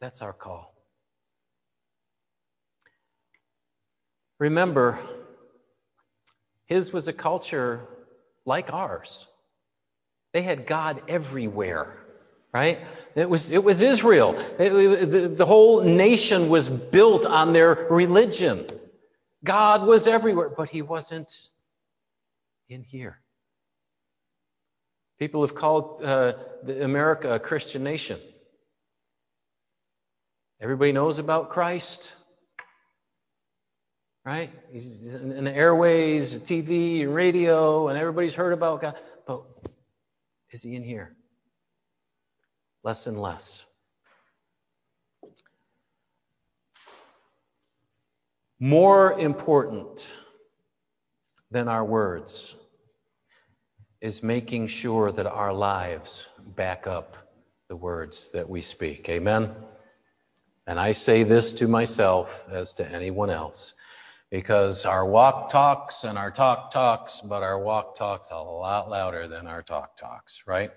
That's 0.00 0.22
our 0.22 0.32
call. 0.32 0.74
Remember, 4.38 4.98
his 6.68 6.92
was 6.92 7.08
a 7.08 7.12
culture 7.12 7.80
like 8.44 8.72
ours. 8.72 9.26
They 10.32 10.42
had 10.42 10.66
God 10.66 11.02
everywhere, 11.08 11.96
right? 12.52 12.78
It 13.14 13.28
was, 13.28 13.50
it 13.50 13.64
was 13.64 13.80
Israel. 13.80 14.38
It, 14.58 15.10
the, 15.10 15.28
the 15.28 15.46
whole 15.46 15.82
nation 15.82 16.50
was 16.50 16.68
built 16.68 17.26
on 17.26 17.52
their 17.52 17.74
religion. 17.90 18.70
God 19.42 19.86
was 19.86 20.06
everywhere, 20.06 20.50
but 20.50 20.68
he 20.68 20.82
wasn't 20.82 21.32
in 22.68 22.82
here. 22.82 23.18
People 25.18 25.40
have 25.40 25.54
called 25.54 26.04
uh, 26.04 26.34
America 26.68 27.34
a 27.34 27.38
Christian 27.40 27.82
nation. 27.82 28.20
Everybody 30.60 30.92
knows 30.92 31.18
about 31.18 31.50
Christ, 31.50 32.14
right? 34.28 34.52
He's 34.70 35.04
in 35.04 35.44
the 35.44 35.56
airways, 35.56 36.34
TV, 36.34 37.10
radio, 37.10 37.88
and 37.88 37.98
everybody's 37.98 38.34
heard 38.34 38.52
about 38.52 38.82
God. 38.82 38.94
But 39.26 39.44
is 40.50 40.62
he 40.62 40.76
in 40.76 40.82
here? 40.82 41.16
Less 42.84 43.06
and 43.06 43.18
less. 43.18 43.64
More 48.60 49.18
important 49.18 50.14
than 51.50 51.66
our 51.68 51.84
words 51.86 52.54
is 54.02 54.22
making 54.22 54.66
sure 54.66 55.10
that 55.10 55.24
our 55.26 55.54
lives 55.54 56.26
back 56.54 56.86
up 56.86 57.16
the 57.68 57.76
words 57.76 58.30
that 58.32 58.50
we 58.50 58.60
speak. 58.60 59.08
Amen? 59.08 59.54
And 60.66 60.78
I 60.78 60.92
say 60.92 61.22
this 61.22 61.54
to 61.54 61.66
myself 61.66 62.46
as 62.50 62.74
to 62.74 62.86
anyone 62.86 63.30
else 63.30 63.72
because 64.30 64.84
our 64.84 65.06
walk 65.06 65.50
talks 65.50 66.04
and 66.04 66.18
our 66.18 66.30
talk 66.30 66.70
talks, 66.70 67.20
but 67.20 67.42
our 67.42 67.58
walk 67.58 67.96
talks 67.96 68.28
a 68.30 68.36
lot 68.36 68.90
louder 68.90 69.26
than 69.26 69.46
our 69.46 69.62
talk 69.62 69.96
talks, 69.96 70.42
right? 70.46 70.70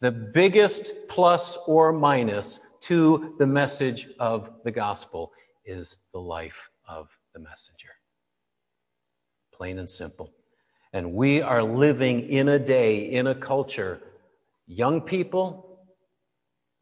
The 0.00 0.12
biggest 0.12 0.92
plus 1.08 1.56
or 1.66 1.92
minus 1.92 2.60
to 2.82 3.34
the 3.38 3.46
message 3.46 4.08
of 4.18 4.50
the 4.64 4.70
gospel 4.70 5.32
is 5.64 5.96
the 6.12 6.20
life 6.20 6.68
of 6.88 7.08
the 7.34 7.40
messenger. 7.40 7.90
Plain 9.54 9.78
and 9.78 9.88
simple. 9.88 10.32
And 10.92 11.14
we 11.14 11.40
are 11.42 11.62
living 11.62 12.28
in 12.28 12.48
a 12.48 12.58
day, 12.58 13.10
in 13.10 13.26
a 13.26 13.34
culture, 13.34 14.00
young 14.66 15.00
people, 15.00 15.78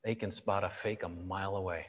they 0.05 0.15
can 0.15 0.31
spot 0.31 0.65
a 0.65 0.71
fake 0.71 1.03
a 1.03 1.09
mile 1.09 1.57
away. 1.57 1.87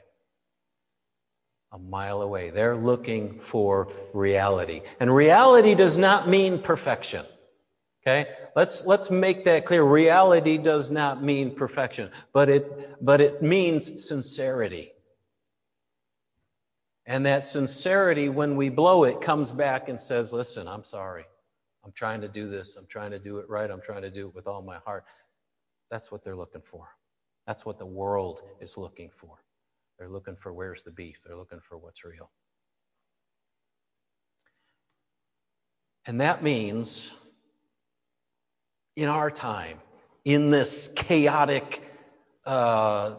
A 1.72 1.78
mile 1.78 2.22
away. 2.22 2.50
They're 2.50 2.76
looking 2.76 3.40
for 3.40 3.88
reality. 4.12 4.82
And 5.00 5.14
reality 5.14 5.74
does 5.74 5.96
not 5.96 6.28
mean 6.28 6.58
perfection. 6.60 7.24
Okay? 8.02 8.28
Let's, 8.54 8.84
let's 8.86 9.10
make 9.10 9.44
that 9.44 9.64
clear. 9.64 9.82
Reality 9.82 10.58
does 10.58 10.90
not 10.90 11.22
mean 11.22 11.54
perfection, 11.54 12.10
but 12.32 12.50
it, 12.50 13.04
but 13.04 13.20
it 13.20 13.40
means 13.40 14.06
sincerity. 14.06 14.92
And 17.06 17.26
that 17.26 17.46
sincerity, 17.46 18.28
when 18.28 18.56
we 18.56 18.68
blow 18.68 19.04
it, 19.04 19.20
comes 19.20 19.50
back 19.50 19.88
and 19.88 20.00
says, 20.00 20.32
listen, 20.32 20.68
I'm 20.68 20.84
sorry. 20.84 21.24
I'm 21.84 21.92
trying 21.92 22.20
to 22.20 22.28
do 22.28 22.48
this. 22.48 22.76
I'm 22.76 22.86
trying 22.86 23.10
to 23.10 23.18
do 23.18 23.38
it 23.38 23.48
right. 23.48 23.68
I'm 23.70 23.80
trying 23.80 24.02
to 24.02 24.10
do 24.10 24.28
it 24.28 24.34
with 24.34 24.46
all 24.46 24.62
my 24.62 24.78
heart. 24.84 25.04
That's 25.90 26.12
what 26.12 26.22
they're 26.22 26.36
looking 26.36 26.62
for. 26.62 26.88
That's 27.46 27.66
what 27.66 27.78
the 27.78 27.86
world 27.86 28.42
is 28.60 28.76
looking 28.76 29.10
for. 29.16 29.41
They're 30.02 30.10
looking 30.10 30.34
for 30.34 30.52
where's 30.52 30.82
the 30.82 30.90
beef. 30.90 31.20
They're 31.24 31.36
looking 31.36 31.60
for 31.60 31.78
what's 31.78 32.04
real. 32.04 32.28
And 36.04 36.20
that 36.20 36.42
means 36.42 37.14
in 38.96 39.06
our 39.06 39.30
time, 39.30 39.78
in 40.24 40.50
this 40.50 40.92
chaotic 40.96 41.84
uh, 42.44 43.14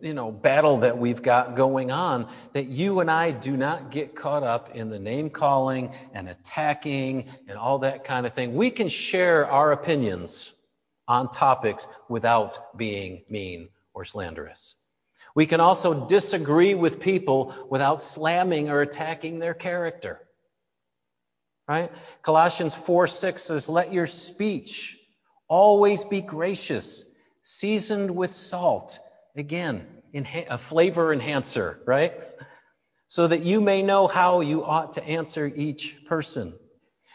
you 0.00 0.12
know, 0.12 0.32
battle 0.32 0.78
that 0.78 0.98
we've 0.98 1.22
got 1.22 1.54
going 1.54 1.92
on, 1.92 2.28
that 2.52 2.66
you 2.66 2.98
and 2.98 3.08
I 3.08 3.30
do 3.30 3.56
not 3.56 3.92
get 3.92 4.16
caught 4.16 4.42
up 4.42 4.74
in 4.74 4.90
the 4.90 4.98
name 4.98 5.30
calling 5.30 5.92
and 6.14 6.28
attacking 6.28 7.26
and 7.46 7.56
all 7.56 7.78
that 7.78 8.02
kind 8.02 8.26
of 8.26 8.34
thing. 8.34 8.56
We 8.56 8.72
can 8.72 8.88
share 8.88 9.48
our 9.48 9.70
opinions 9.70 10.52
on 11.06 11.30
topics 11.30 11.86
without 12.08 12.76
being 12.76 13.22
mean 13.30 13.68
or 13.94 14.04
slanderous. 14.04 14.74
We 15.34 15.46
can 15.46 15.60
also 15.60 16.06
disagree 16.06 16.74
with 16.74 17.00
people 17.00 17.54
without 17.68 18.00
slamming 18.00 18.70
or 18.70 18.80
attacking 18.80 19.38
their 19.38 19.54
character. 19.54 20.20
Right? 21.66 21.90
Colossians 22.22 22.74
4 22.74 23.06
6 23.06 23.42
says, 23.42 23.68
Let 23.68 23.92
your 23.92 24.06
speech 24.06 24.98
always 25.48 26.04
be 26.04 26.20
gracious, 26.20 27.06
seasoned 27.42 28.14
with 28.14 28.30
salt. 28.30 28.98
Again, 29.36 29.86
a 30.14 30.58
flavor 30.58 31.12
enhancer, 31.12 31.80
right? 31.86 32.14
So 33.08 33.26
that 33.26 33.42
you 33.42 33.60
may 33.60 33.82
know 33.82 34.06
how 34.06 34.40
you 34.40 34.64
ought 34.64 34.94
to 34.94 35.04
answer 35.04 35.46
each 35.46 36.04
person. 36.06 36.54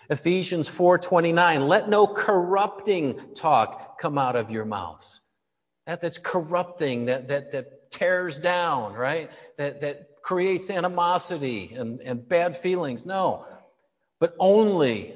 Ephesians 0.09 0.67
4:29, 0.67 1.67
let 1.67 1.87
no 1.87 2.07
corrupting 2.07 3.35
talk 3.35 3.99
come 3.99 4.17
out 4.17 4.35
of 4.35 4.49
your 4.49 4.65
mouths. 4.65 5.21
That, 5.85 6.01
that's 6.01 6.17
corrupting, 6.17 7.05
that, 7.05 7.27
that, 7.27 7.51
that 7.51 7.78
tears 7.99 8.37
down, 8.37 8.93
right? 8.93 9.29
That, 9.57 9.81
that 9.81 10.21
creates 10.23 10.69
animosity 10.69 11.73
and, 11.75 11.99
and 12.01 12.27
bad 12.27 12.57
feelings. 12.57 13.05
No. 13.05 13.45
But 14.19 14.35
only, 14.39 15.13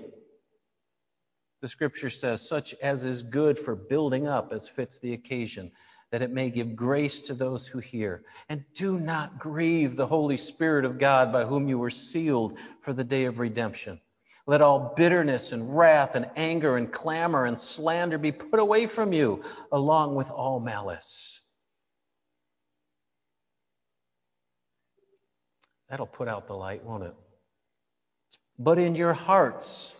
the 1.61 1.67
scripture 1.67 2.09
says, 2.09 2.47
such 2.47 2.73
as 2.81 3.05
is 3.05 3.23
good 3.23 3.57
for 3.57 3.75
building 3.75 4.27
up 4.27 4.51
as 4.51 4.67
fits 4.67 4.99
the 4.99 5.13
occasion, 5.13 5.71
that 6.11 6.21
it 6.21 6.31
may 6.31 6.49
give 6.49 6.75
grace 6.75 7.21
to 7.21 7.33
those 7.33 7.65
who 7.65 7.79
hear. 7.79 8.23
And 8.49 8.63
do 8.75 8.99
not 8.99 9.39
grieve 9.39 9.95
the 9.95 10.05
Holy 10.05 10.37
Spirit 10.37 10.85
of 10.85 10.99
God 10.99 11.31
by 11.31 11.45
whom 11.45 11.67
you 11.67 11.79
were 11.79 11.89
sealed 11.89 12.57
for 12.81 12.93
the 12.93 13.03
day 13.03 13.25
of 13.25 13.39
redemption. 13.39 13.99
Let 14.45 14.61
all 14.61 14.93
bitterness 14.95 15.53
and 15.53 15.75
wrath 15.75 16.15
and 16.15 16.29
anger 16.35 16.75
and 16.75 16.91
clamor 16.91 17.45
and 17.45 17.57
slander 17.57 18.17
be 18.17 18.33
put 18.33 18.59
away 18.59 18.87
from 18.87 19.13
you, 19.13 19.41
along 19.71 20.15
with 20.15 20.29
all 20.29 20.59
malice. 20.59 21.32
That'll 25.93 26.07
put 26.07 26.27
out 26.27 26.47
the 26.47 26.55
light, 26.55 26.83
won't 26.83 27.03
it? 27.03 27.13
But 28.57 28.79
in 28.79 28.95
your 28.95 29.13
hearts, 29.13 29.95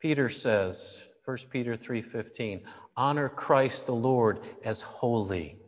Peter 0.00 0.28
says, 0.28 1.00
1 1.26 1.36
Peter 1.48 1.76
3:15, 1.76 2.64
honor 2.96 3.28
Christ 3.28 3.86
the 3.86 3.94
Lord 3.94 4.40
as 4.64 4.82
holy 4.82 5.60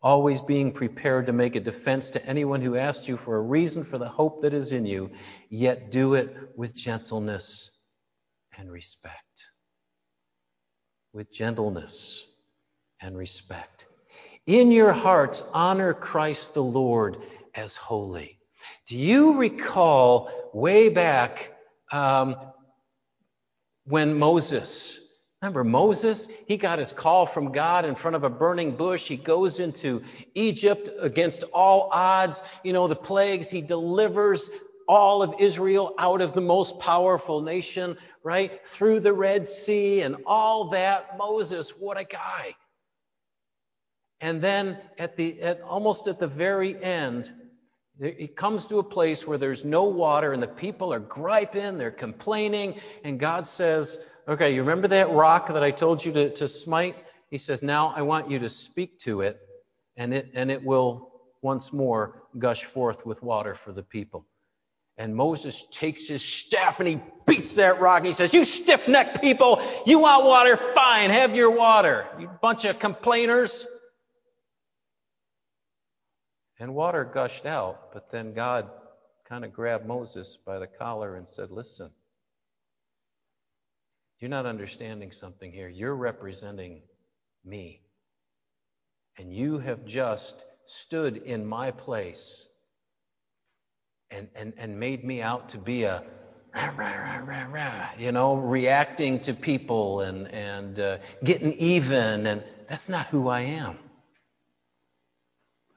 always 0.00 0.40
being 0.40 0.70
prepared 0.70 1.26
to 1.26 1.32
make 1.32 1.56
a 1.56 1.60
defense 1.60 2.10
to 2.10 2.24
anyone 2.24 2.60
who 2.60 2.76
asks 2.76 3.08
you 3.08 3.16
for 3.16 3.36
a 3.36 3.42
reason 3.42 3.82
for 3.82 3.98
the 3.98 4.08
hope 4.08 4.42
that 4.42 4.54
is 4.54 4.70
in 4.70 4.86
you, 4.86 5.10
yet 5.50 5.90
do 5.90 6.14
it 6.14 6.32
with 6.54 6.72
gentleness 6.72 7.72
and 8.56 8.70
respect. 8.70 9.48
With 11.12 11.32
gentleness 11.32 12.24
and 13.00 13.16
respect. 13.16 13.88
In 14.46 14.70
your 14.70 14.92
hearts, 14.92 15.42
honor 15.52 15.92
Christ 15.92 16.54
the 16.54 16.62
Lord 16.62 17.16
as 17.52 17.74
holy. 17.74 18.35
Do 18.88 18.96
you 18.96 19.38
recall 19.38 20.30
way 20.52 20.88
back 20.88 21.52
um, 21.92 22.36
when 23.84 24.18
Moses 24.18 25.00
Remember 25.42 25.64
Moses? 25.64 26.26
He 26.48 26.56
got 26.56 26.78
his 26.78 26.92
call 26.92 27.26
from 27.26 27.52
God 27.52 27.84
in 27.84 27.94
front 27.94 28.16
of 28.16 28.24
a 28.24 28.30
burning 28.30 28.76
bush. 28.76 29.06
He 29.06 29.16
goes 29.16 29.60
into 29.60 30.02
Egypt 30.34 30.88
against 30.98 31.42
all 31.54 31.90
odds. 31.92 32.42
You 32.64 32.72
know, 32.72 32.88
the 32.88 32.96
plagues. 32.96 33.50
He 33.50 33.60
delivers 33.60 34.50
all 34.88 35.22
of 35.22 35.36
Israel 35.38 35.94
out 35.98 36.20
of 36.22 36.32
the 36.32 36.40
most 36.40 36.78
powerful 36.78 37.42
nation, 37.42 37.98
right? 38.24 38.66
Through 38.66 39.00
the 39.00 39.12
Red 39.12 39.46
Sea 39.46 40.00
and 40.00 40.16
all 40.26 40.70
that. 40.70 41.18
Moses, 41.18 41.70
what 41.70 41.98
a 41.98 42.04
guy. 42.04 42.56
And 44.20 44.40
then 44.40 44.78
at 44.98 45.16
the 45.16 45.42
at 45.42 45.60
almost 45.60 46.08
at 46.08 46.18
the 46.18 46.28
very 46.28 46.82
end, 46.82 47.30
it 48.00 48.36
comes 48.36 48.66
to 48.66 48.78
a 48.78 48.82
place 48.82 49.26
where 49.26 49.38
there's 49.38 49.64
no 49.64 49.84
water 49.84 50.32
and 50.32 50.42
the 50.42 50.48
people 50.48 50.92
are 50.92 51.00
griping, 51.00 51.78
they're 51.78 51.90
complaining, 51.90 52.80
and 53.04 53.18
God 53.18 53.46
says, 53.46 53.98
Okay, 54.28 54.54
you 54.54 54.62
remember 54.62 54.88
that 54.88 55.10
rock 55.12 55.48
that 55.48 55.62
I 55.62 55.70
told 55.70 56.04
you 56.04 56.12
to, 56.12 56.30
to 56.30 56.48
smite? 56.48 56.96
He 57.30 57.38
says, 57.38 57.62
Now 57.62 57.94
I 57.96 58.02
want 58.02 58.30
you 58.30 58.40
to 58.40 58.48
speak 58.48 58.98
to 59.00 59.22
it, 59.22 59.40
and 59.96 60.12
it 60.12 60.32
and 60.34 60.50
it 60.50 60.64
will 60.64 61.10
once 61.42 61.72
more 61.72 62.22
gush 62.36 62.64
forth 62.64 63.06
with 63.06 63.22
water 63.22 63.54
for 63.54 63.72
the 63.72 63.82
people. 63.82 64.26
And 64.98 65.14
Moses 65.14 65.64
takes 65.70 66.08
his 66.08 66.22
staff 66.22 66.80
and 66.80 66.88
he 66.88 67.00
beats 67.26 67.54
that 67.54 67.80
rock. 67.80 67.98
And 67.98 68.06
he 68.06 68.12
says, 68.14 68.32
You 68.32 68.44
stiff 68.44 68.88
necked 68.88 69.20
people, 69.20 69.62
you 69.86 70.00
want 70.00 70.24
water? 70.24 70.56
Fine, 70.56 71.10
have 71.10 71.36
your 71.36 71.50
water. 71.50 72.06
You 72.18 72.30
bunch 72.40 72.64
of 72.64 72.78
complainers. 72.78 73.66
And 76.58 76.74
water 76.74 77.04
gushed 77.04 77.44
out, 77.44 77.92
but 77.92 78.10
then 78.10 78.32
God 78.32 78.70
kind 79.28 79.44
of 79.44 79.52
grabbed 79.52 79.86
Moses 79.86 80.38
by 80.44 80.58
the 80.58 80.66
collar 80.66 81.16
and 81.16 81.28
said, 81.28 81.50
Listen, 81.50 81.90
you're 84.20 84.30
not 84.30 84.46
understanding 84.46 85.12
something 85.12 85.52
here. 85.52 85.68
You're 85.68 85.94
representing 85.94 86.80
me. 87.44 87.82
And 89.18 89.32
you 89.32 89.58
have 89.58 89.84
just 89.84 90.44
stood 90.66 91.18
in 91.18 91.46
my 91.46 91.70
place 91.70 92.46
and, 94.10 94.28
and, 94.34 94.54
and 94.56 94.80
made 94.80 95.04
me 95.04 95.20
out 95.20 95.50
to 95.50 95.58
be 95.58 95.84
a 95.84 96.02
rah, 96.54 96.72
rah, 96.76 97.18
rah, 97.18 97.46
rah, 97.50 97.88
you 97.98 98.12
know, 98.12 98.36
reacting 98.36 99.20
to 99.20 99.34
people 99.34 100.00
and, 100.00 100.28
and 100.28 100.80
uh, 100.80 100.98
getting 101.22 101.52
even. 101.54 102.26
And 102.26 102.42
that's 102.68 102.88
not 102.88 103.06
who 103.08 103.28
I 103.28 103.42
am. 103.42 103.78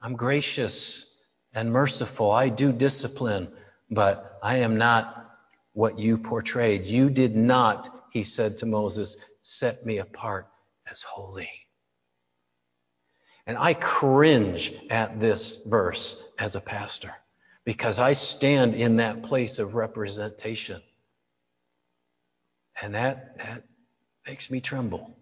I'm 0.00 0.16
gracious 0.16 1.06
and 1.52 1.72
merciful. 1.72 2.30
I 2.30 2.48
do 2.48 2.72
discipline, 2.72 3.48
but 3.90 4.38
I 4.42 4.58
am 4.58 4.78
not 4.78 5.36
what 5.72 5.98
you 5.98 6.18
portrayed. 6.18 6.86
You 6.86 7.10
did 7.10 7.36
not 7.36 7.90
he 8.10 8.24
said 8.24 8.58
to 8.58 8.66
Moses, 8.66 9.16
Set 9.40 9.86
me 9.86 9.98
apart 9.98 10.48
as 10.90 11.00
holy. 11.00 11.50
And 13.46 13.56
I 13.56 13.74
cringe 13.74 14.72
at 14.90 15.18
this 15.18 15.62
verse 15.66 16.22
as 16.38 16.56
a 16.56 16.60
pastor 16.60 17.14
because 17.64 17.98
I 17.98 18.12
stand 18.12 18.74
in 18.74 18.96
that 18.96 19.22
place 19.22 19.58
of 19.58 19.74
representation. 19.74 20.82
And 22.80 22.94
that, 22.94 23.38
that 23.38 23.64
makes 24.26 24.50
me 24.50 24.60
tremble. 24.60 25.16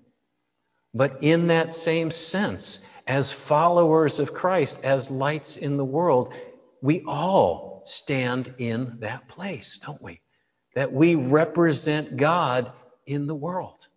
But 0.94 1.18
in 1.22 1.48
that 1.48 1.72
same 1.72 2.10
sense, 2.10 2.80
as 3.08 3.32
followers 3.32 4.20
of 4.20 4.32
Christ, 4.32 4.84
as 4.84 5.10
lights 5.10 5.56
in 5.56 5.76
the 5.76 5.84
world, 5.84 6.32
we 6.80 7.02
all 7.08 7.82
stand 7.86 8.54
in 8.58 8.98
that 9.00 9.28
place, 9.28 9.80
don't 9.84 10.00
we? 10.00 10.20
that 10.78 10.92
we 10.92 11.16
represent 11.16 12.16
God 12.16 12.70
in 13.04 13.26
the 13.26 13.34
world. 13.34 13.88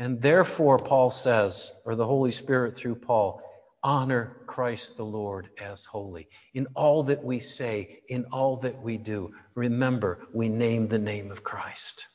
And 0.00 0.20
therefore, 0.20 0.78
Paul 0.78 1.10
says, 1.10 1.70
or 1.84 1.94
the 1.94 2.04
Holy 2.04 2.32
Spirit 2.32 2.76
through 2.76 2.96
Paul, 2.96 3.40
honor 3.80 4.36
Christ 4.46 4.96
the 4.96 5.04
Lord 5.04 5.48
as 5.60 5.84
holy. 5.84 6.28
In 6.54 6.66
all 6.74 7.04
that 7.04 7.22
we 7.22 7.38
say, 7.38 8.00
in 8.08 8.24
all 8.32 8.56
that 8.58 8.82
we 8.82 8.96
do, 8.96 9.32
remember, 9.54 10.26
we 10.32 10.48
name 10.48 10.88
the 10.88 10.98
name 10.98 11.30
of 11.30 11.44
Christ. 11.44 12.08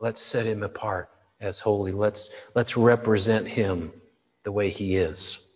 Let's 0.00 0.20
set 0.20 0.44
him 0.44 0.64
apart 0.64 1.08
as 1.40 1.60
holy. 1.60 1.92
Let's, 1.92 2.30
let's 2.56 2.76
represent 2.76 3.46
him 3.46 3.92
the 4.44 4.52
way 4.52 4.70
he 4.70 4.96
is. 4.96 5.46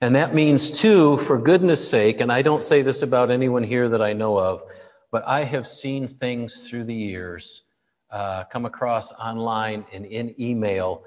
And 0.00 0.16
that 0.16 0.34
means, 0.34 0.70
too, 0.70 1.16
for 1.16 1.38
goodness 1.38 1.88
sake, 1.88 2.20
and 2.20 2.32
I 2.32 2.42
don't 2.42 2.62
say 2.62 2.82
this 2.82 3.02
about 3.02 3.30
anyone 3.30 3.62
here 3.62 3.88
that 3.90 4.02
I 4.02 4.14
know 4.14 4.36
of, 4.36 4.62
but 5.12 5.22
I 5.26 5.44
have 5.44 5.66
seen 5.66 6.08
things 6.08 6.68
through 6.68 6.84
the 6.84 6.94
years 6.94 7.62
uh, 8.10 8.44
come 8.44 8.64
across 8.66 9.12
online 9.12 9.86
and 9.92 10.04
in 10.04 10.34
email, 10.40 11.04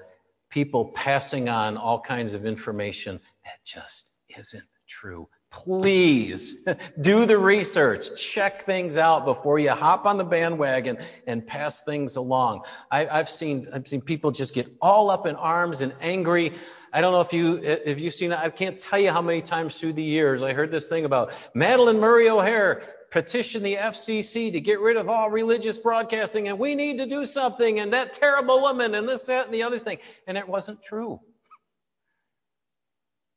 people 0.48 0.86
passing 0.86 1.48
on 1.48 1.76
all 1.76 2.00
kinds 2.00 2.34
of 2.34 2.46
information 2.46 3.20
that 3.44 3.64
just 3.64 4.08
isn't 4.36 4.64
true. 4.86 5.28
Please 5.64 6.54
do 7.00 7.24
the 7.24 7.38
research, 7.38 8.14
check 8.20 8.66
things 8.66 8.98
out 8.98 9.24
before 9.24 9.58
you 9.58 9.70
hop 9.70 10.04
on 10.04 10.18
the 10.18 10.24
bandwagon 10.24 10.98
and 11.26 11.46
pass 11.46 11.80
things 11.80 12.16
along. 12.16 12.60
I, 12.90 13.06
have 13.06 13.30
seen 13.30 13.68
I've 13.72 13.88
seen 13.88 14.02
people 14.02 14.32
just 14.32 14.52
get 14.52 14.68
all 14.82 15.08
up 15.08 15.24
in 15.24 15.34
arms 15.34 15.80
and 15.80 15.94
angry. 16.02 16.52
I 16.92 17.00
don't 17.00 17.12
know 17.12 17.22
if 17.22 17.32
you 17.32 17.56
if 17.62 17.98
you've 17.98 18.12
seen 18.12 18.34
I 18.34 18.50
can't 18.50 18.78
tell 18.78 18.98
you 18.98 19.10
how 19.10 19.22
many 19.22 19.40
times 19.40 19.80
through 19.80 19.94
the 19.94 20.02
years 20.02 20.42
I 20.42 20.52
heard 20.52 20.70
this 20.70 20.88
thing 20.88 21.06
about 21.06 21.32
Madalyn 21.54 22.00
Murray 22.00 22.28
O'Hair 22.28 22.82
petition 23.10 23.62
the 23.62 23.76
FCC 23.76 24.52
to 24.52 24.60
get 24.60 24.80
rid 24.80 24.98
of 24.98 25.08
all 25.08 25.30
religious 25.30 25.78
broadcasting 25.78 26.48
and 26.48 26.58
we 26.58 26.74
need 26.74 26.98
to 26.98 27.06
do 27.06 27.24
something 27.24 27.80
and 27.80 27.94
that 27.94 28.12
terrible 28.12 28.60
woman 28.60 28.94
and 28.94 29.08
this, 29.08 29.24
that, 29.24 29.46
and 29.46 29.54
the 29.54 29.62
other 29.62 29.78
thing. 29.78 29.98
And 30.26 30.36
it 30.36 30.46
wasn't 30.46 30.82
true. 30.82 31.20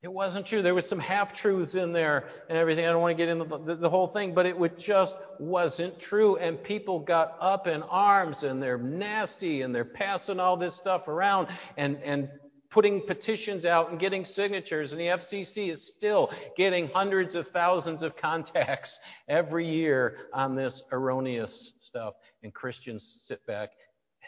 It 0.01 0.13
wasn't 0.13 0.45
true. 0.45 0.61
There 0.61 0.73
was 0.73 0.87
some 0.87 0.99
half 0.99 1.33
truths 1.33 1.75
in 1.75 1.91
there 1.91 2.29
and 2.47 2.57
everything. 2.57 2.85
I 2.85 2.89
don't 2.89 3.01
want 3.01 3.17
to 3.17 3.21
get 3.21 3.27
into 3.27 3.43
the, 3.43 3.57
the, 3.57 3.75
the, 3.75 3.89
whole 3.89 4.07
thing, 4.07 4.33
but 4.33 4.45
it 4.45 4.77
just 4.77 5.17
wasn't 5.39 5.99
true. 5.99 6.37
And 6.37 6.61
people 6.61 6.99
got 6.99 7.35
up 7.41 7.67
in 7.67 7.83
arms 7.83 8.43
and 8.43 8.63
they're 8.63 8.77
nasty 8.77 9.61
and 9.61 9.75
they're 9.75 9.83
passing 9.83 10.39
all 10.39 10.55
this 10.55 10.73
stuff 10.73 11.09
around 11.09 11.49
and, 11.75 11.97
and 12.01 12.29
putting 12.69 13.01
petitions 13.01 13.65
out 13.65 13.89
and 13.89 13.99
getting 13.99 14.23
signatures. 14.23 14.93
And 14.93 15.01
the 15.01 15.07
FCC 15.07 15.69
is 15.69 15.85
still 15.85 16.31
getting 16.55 16.89
hundreds 16.93 17.35
of 17.35 17.49
thousands 17.49 18.01
of 18.01 18.15
contacts 18.15 18.99
every 19.27 19.67
year 19.67 20.29
on 20.33 20.55
this 20.55 20.81
erroneous 20.93 21.73
stuff. 21.77 22.13
And 22.41 22.53
Christians 22.53 23.23
sit 23.27 23.45
back 23.45 23.71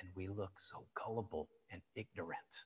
and 0.01 0.09
we 0.15 0.27
look 0.27 0.59
so 0.59 0.83
gullible 0.95 1.47
and 1.71 1.81
ignorant. 1.95 2.65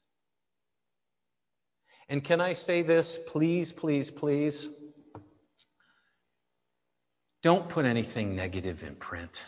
And 2.08 2.24
can 2.24 2.40
I 2.40 2.54
say 2.54 2.82
this? 2.82 3.18
Please, 3.28 3.72
please, 3.72 4.12
please. 4.12 4.68
Don't 7.42 7.68
put 7.70 7.86
anything 7.86 8.36
negative 8.36 8.84
in 8.84 8.96
print. 8.96 9.46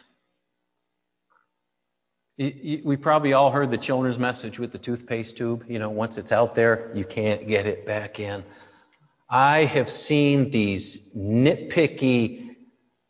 We 2.37 2.97
probably 2.97 3.33
all 3.33 3.49
heard 3.49 3.71
the 3.71 3.77
children's 3.77 4.19
message 4.19 4.59
with 4.59 4.71
the 4.71 4.77
toothpaste 4.77 5.37
tube. 5.37 5.65
You 5.67 5.79
know, 5.79 5.89
once 5.89 6.17
it's 6.17 6.31
out 6.31 6.53
there, 6.53 6.91
you 6.93 7.03
can't 7.03 7.47
get 7.47 7.65
it 7.65 7.85
back 7.87 8.19
in. 8.19 8.43
I 9.29 9.65
have 9.65 9.89
seen 9.89 10.51
these 10.51 11.09
nitpicky, 11.15 12.55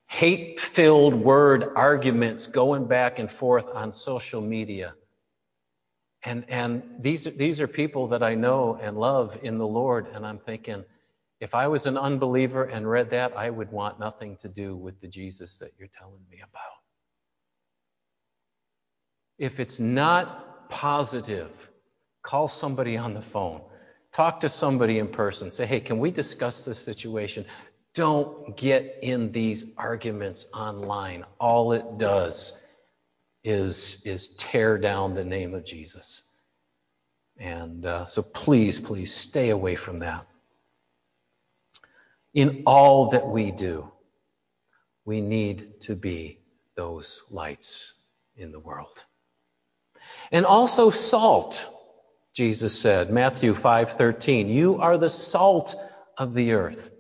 hate 0.08 0.60
filled 0.60 1.14
word 1.14 1.66
arguments 1.76 2.48
going 2.48 2.88
back 2.88 3.20
and 3.20 3.30
forth 3.30 3.66
on 3.74 3.92
social 3.92 4.40
media. 4.42 4.94
And, 6.28 6.44
and 6.50 6.84
these, 7.00 7.24
these 7.24 7.62
are 7.62 7.68
people 7.68 8.08
that 8.08 8.22
I 8.22 8.36
know 8.36 8.78
and 8.82 8.98
love 8.98 9.40
in 9.44 9.58
the 9.58 9.66
Lord. 9.66 10.08
And 10.14 10.26
I'm 10.26 10.40
thinking, 10.40 10.84
if 11.40 11.56
I 11.56 11.68
was 11.68 11.86
an 11.86 11.98
unbeliever 11.98 12.66
and 12.66 12.86
read 12.86 13.12
that, 13.12 13.38
I 13.38 13.50
would 13.50 13.72
want 13.72 13.98
nothing 13.98 14.36
to 14.42 14.50
do 14.50 14.76
with 14.76 15.00
the 15.00 15.08
Jesus 15.08 15.60
that 15.60 15.72
you're 15.80 15.88
telling 15.88 16.20
me 16.30 16.40
about. 16.40 16.62
If 19.38 19.62
it's 19.62 19.80
not 19.80 20.70
positive, 20.70 21.50
call 22.24 22.50
somebody 22.50 22.98
on 22.98 23.14
the 23.14 23.22
phone. 23.22 23.62
Talk 24.12 24.42
to 24.42 24.50
somebody 24.50 25.00
in 25.00 25.08
person. 25.08 25.50
Say, 25.50 25.66
hey, 25.66 25.80
can 25.80 25.98
we 25.98 26.12
discuss 26.12 26.66
this 26.66 26.80
situation? 26.80 27.46
Don't 27.94 28.58
get 28.58 29.00
in 29.02 29.32
these 29.32 29.64
arguments 29.78 30.46
online. 30.54 31.24
All 31.40 31.72
it 31.72 31.98
does 31.98 32.52
is, 33.48 34.02
is 34.04 34.28
tear 34.28 34.78
down 34.78 35.16
the 35.16 35.24
name 35.24 35.54
of 35.54 35.64
Jesus. 35.64 36.22
And 37.40 37.86
uh, 37.86 38.06
so 38.08 38.22
please, 38.22 38.78
please 38.78 39.14
stay 39.14 39.52
away 39.52 39.76
from 39.76 40.00
that. 40.00 40.28
In 42.34 42.64
all 42.66 43.12
that 43.12 43.26
we 43.26 43.52
do, 43.52 43.90
we 45.06 45.22
need 45.22 45.80
to 45.82 45.96
be 45.96 46.40
those 46.76 47.24
lights 47.32 47.94
in 48.36 48.52
the 48.52 48.60
world. 48.60 49.06
And 50.30 50.46
also 50.46 50.90
salt, 50.90 51.66
Jesus 52.34 52.78
said, 52.78 53.10
Matthew 53.10 53.54
5:13, 53.54 54.50
you 54.50 54.82
are 54.82 54.98
the 54.98 55.10
salt 55.10 55.74
of 56.18 56.34
the 56.34 56.52
earth. 56.52 56.92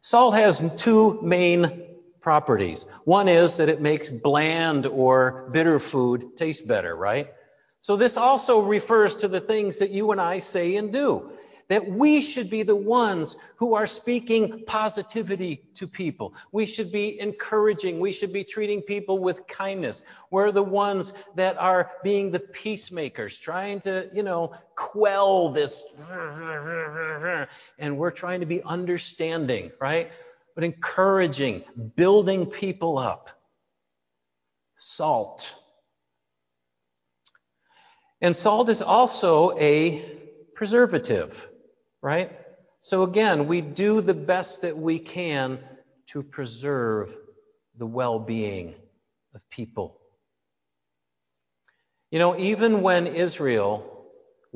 Salt 0.00 0.34
has 0.34 0.62
two 0.76 1.18
main 1.22 1.87
properties. 2.20 2.86
One 3.04 3.28
is 3.28 3.56
that 3.58 3.68
it 3.68 3.80
makes 3.80 4.08
bland 4.08 4.86
or 4.86 5.48
bitter 5.52 5.78
food 5.78 6.36
taste 6.36 6.66
better, 6.66 6.94
right? 6.94 7.32
So 7.80 7.96
this 7.96 8.16
also 8.16 8.60
refers 8.60 9.16
to 9.16 9.28
the 9.28 9.40
things 9.40 9.78
that 9.78 9.90
you 9.90 10.10
and 10.12 10.20
I 10.20 10.40
say 10.40 10.76
and 10.76 10.92
do. 10.92 11.30
That 11.68 11.86
we 11.86 12.22
should 12.22 12.48
be 12.48 12.62
the 12.62 12.74
ones 12.74 13.36
who 13.56 13.74
are 13.74 13.86
speaking 13.86 14.64
positivity 14.66 15.62
to 15.74 15.86
people. 15.86 16.32
We 16.50 16.64
should 16.64 16.90
be 16.90 17.20
encouraging. 17.20 18.00
We 18.00 18.12
should 18.12 18.32
be 18.32 18.44
treating 18.44 18.80
people 18.80 19.18
with 19.18 19.46
kindness. 19.46 20.02
We're 20.30 20.50
the 20.50 20.62
ones 20.62 21.12
that 21.34 21.58
are 21.58 21.90
being 22.02 22.30
the 22.30 22.40
peacemakers, 22.40 23.38
trying 23.38 23.80
to, 23.80 24.08
you 24.14 24.22
know, 24.22 24.54
quell 24.76 25.50
this. 25.50 25.84
And 27.78 27.98
we're 27.98 28.12
trying 28.12 28.40
to 28.40 28.46
be 28.46 28.62
understanding, 28.62 29.70
right? 29.78 30.10
But 30.58 30.64
encouraging, 30.64 31.62
building 31.94 32.44
people 32.44 32.98
up. 32.98 33.30
Salt. 34.76 35.54
And 38.20 38.34
salt 38.34 38.68
is 38.68 38.82
also 38.82 39.56
a 39.56 40.04
preservative, 40.56 41.46
right? 42.02 42.32
So 42.80 43.04
again, 43.04 43.46
we 43.46 43.60
do 43.60 44.00
the 44.00 44.14
best 44.14 44.62
that 44.62 44.76
we 44.76 44.98
can 44.98 45.60
to 46.06 46.24
preserve 46.24 47.16
the 47.76 47.86
well 47.86 48.18
being 48.18 48.74
of 49.36 49.48
people. 49.50 50.00
You 52.10 52.18
know, 52.18 52.36
even 52.36 52.82
when 52.82 53.06
Israel 53.06 53.97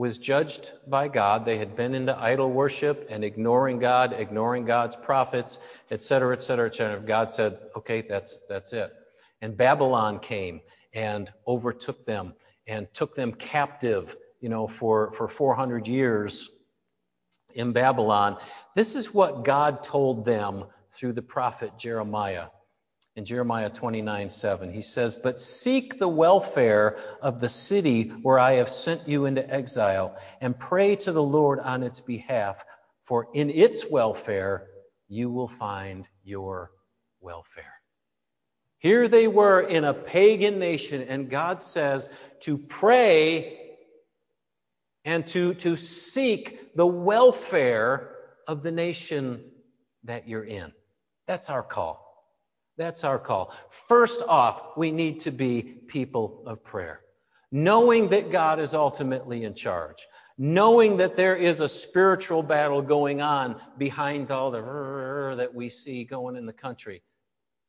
was 0.03 0.19
judged 0.19 0.73
by 0.88 1.07
God. 1.07 1.45
They 1.45 1.59
had 1.59 1.77
been 1.77 1.95
into 1.95 2.21
idol 2.21 2.51
worship 2.51 3.07
and 3.09 3.23
ignoring 3.23 3.79
God, 3.79 4.12
ignoring 4.12 4.65
God's 4.65 4.97
prophets, 4.97 5.61
etc., 5.93 6.35
etc., 6.35 6.67
etc. 6.67 7.01
God 7.01 7.33
said, 7.33 7.61
"Okay, 7.77 8.03
that's 8.03 8.37
that's 8.49 8.73
it." 8.73 8.93
And 9.41 9.57
Babylon 9.57 10.19
came 10.19 10.61
and 10.93 11.33
overtook 11.47 12.05
them 12.05 12.35
and 12.67 12.93
took 12.93 13.15
them 13.15 13.33
captive, 13.33 14.17
you 14.41 14.49
know, 14.49 14.67
for 14.67 15.12
for 15.12 15.29
400 15.29 15.87
years 15.87 16.51
in 17.55 17.71
Babylon. 17.73 18.38
This 18.75 18.97
is 18.97 19.15
what 19.15 19.45
God 19.45 19.85
told 19.85 20.25
them 20.25 20.65
through 20.91 21.12
the 21.12 21.23
prophet 21.23 21.79
Jeremiah 21.79 22.49
in 23.16 23.25
Jeremiah 23.25 23.70
29 23.70 24.31
7. 24.31 24.72
He 24.72 24.83
says, 24.83 25.16
But 25.16 25.40
seek 25.40 25.98
the 25.98 26.09
welfare 26.09 26.98
of 27.20 27.40
the 27.40 27.48
city 27.48 28.09
where 28.09 28.38
I 28.38 28.55
have 28.55 28.68
sent 28.68 29.09
you 29.09 29.27
into 29.27 29.48
exile, 29.48 30.16
and 30.40 30.59
pray 30.59 30.96
to 30.96 31.12
the 31.12 31.22
Lord 31.22 31.61
on 31.61 31.83
its 31.83 32.01
behalf, 32.01 32.64
for 33.03 33.29
in 33.35 33.51
its 33.51 33.85
welfare 33.88 34.66
you 35.09 35.31
will 35.31 35.48
find 35.48 36.07
your 36.25 36.70
welfare. 37.20 37.75
Here 38.79 39.07
they 39.09 39.29
were 39.29 39.61
in 39.61 39.85
a 39.85 39.94
pagan 39.94 40.59
nation, 40.59 41.03
and 41.03 41.31
God 41.31 41.62
says 41.62 42.09
to 42.40 42.59
pray 42.59 43.59
and 45.05 45.27
to, 45.29 45.55
to 45.55 45.77
seek 45.77 46.75
the 46.75 46.87
welfare 46.87 48.14
of 48.48 48.62
the 48.62 48.72
nation 48.72 49.44
that 50.05 50.29
you're 50.29 50.44
in. 50.44 50.72
That's 51.27 51.51
our 51.51 51.62
call. 51.62 52.02
That's 52.83 53.05
our 53.05 53.21
call. 53.21 53.55
First 53.88 54.23
off, 54.23 54.77
we 54.77 54.90
need 54.90 55.21
to 55.21 55.31
be 55.31 55.62
people 55.62 56.42
of 56.47 56.64
prayer, 56.64 57.01
knowing 57.53 58.09
that 58.09 58.33
God 58.33 58.59
is 58.59 58.75
ultimately 58.75 59.45
in 59.45 59.55
charge, 59.55 60.05
knowing 60.37 60.97
that 60.97 61.16
there 61.16 61.37
is 61.37 61.61
a 61.61 61.68
spiritual 61.68 62.42
battle 62.42 62.83
going 62.83 63.23
on 63.23 63.61
behind 63.79 64.33
all 64.33 64.51
the 64.51 64.61
that 65.37 65.55
we 65.55 65.68
see 65.68 66.03
going 66.03 66.35
in 66.35 66.45
the 66.45 66.53
country. 66.53 67.05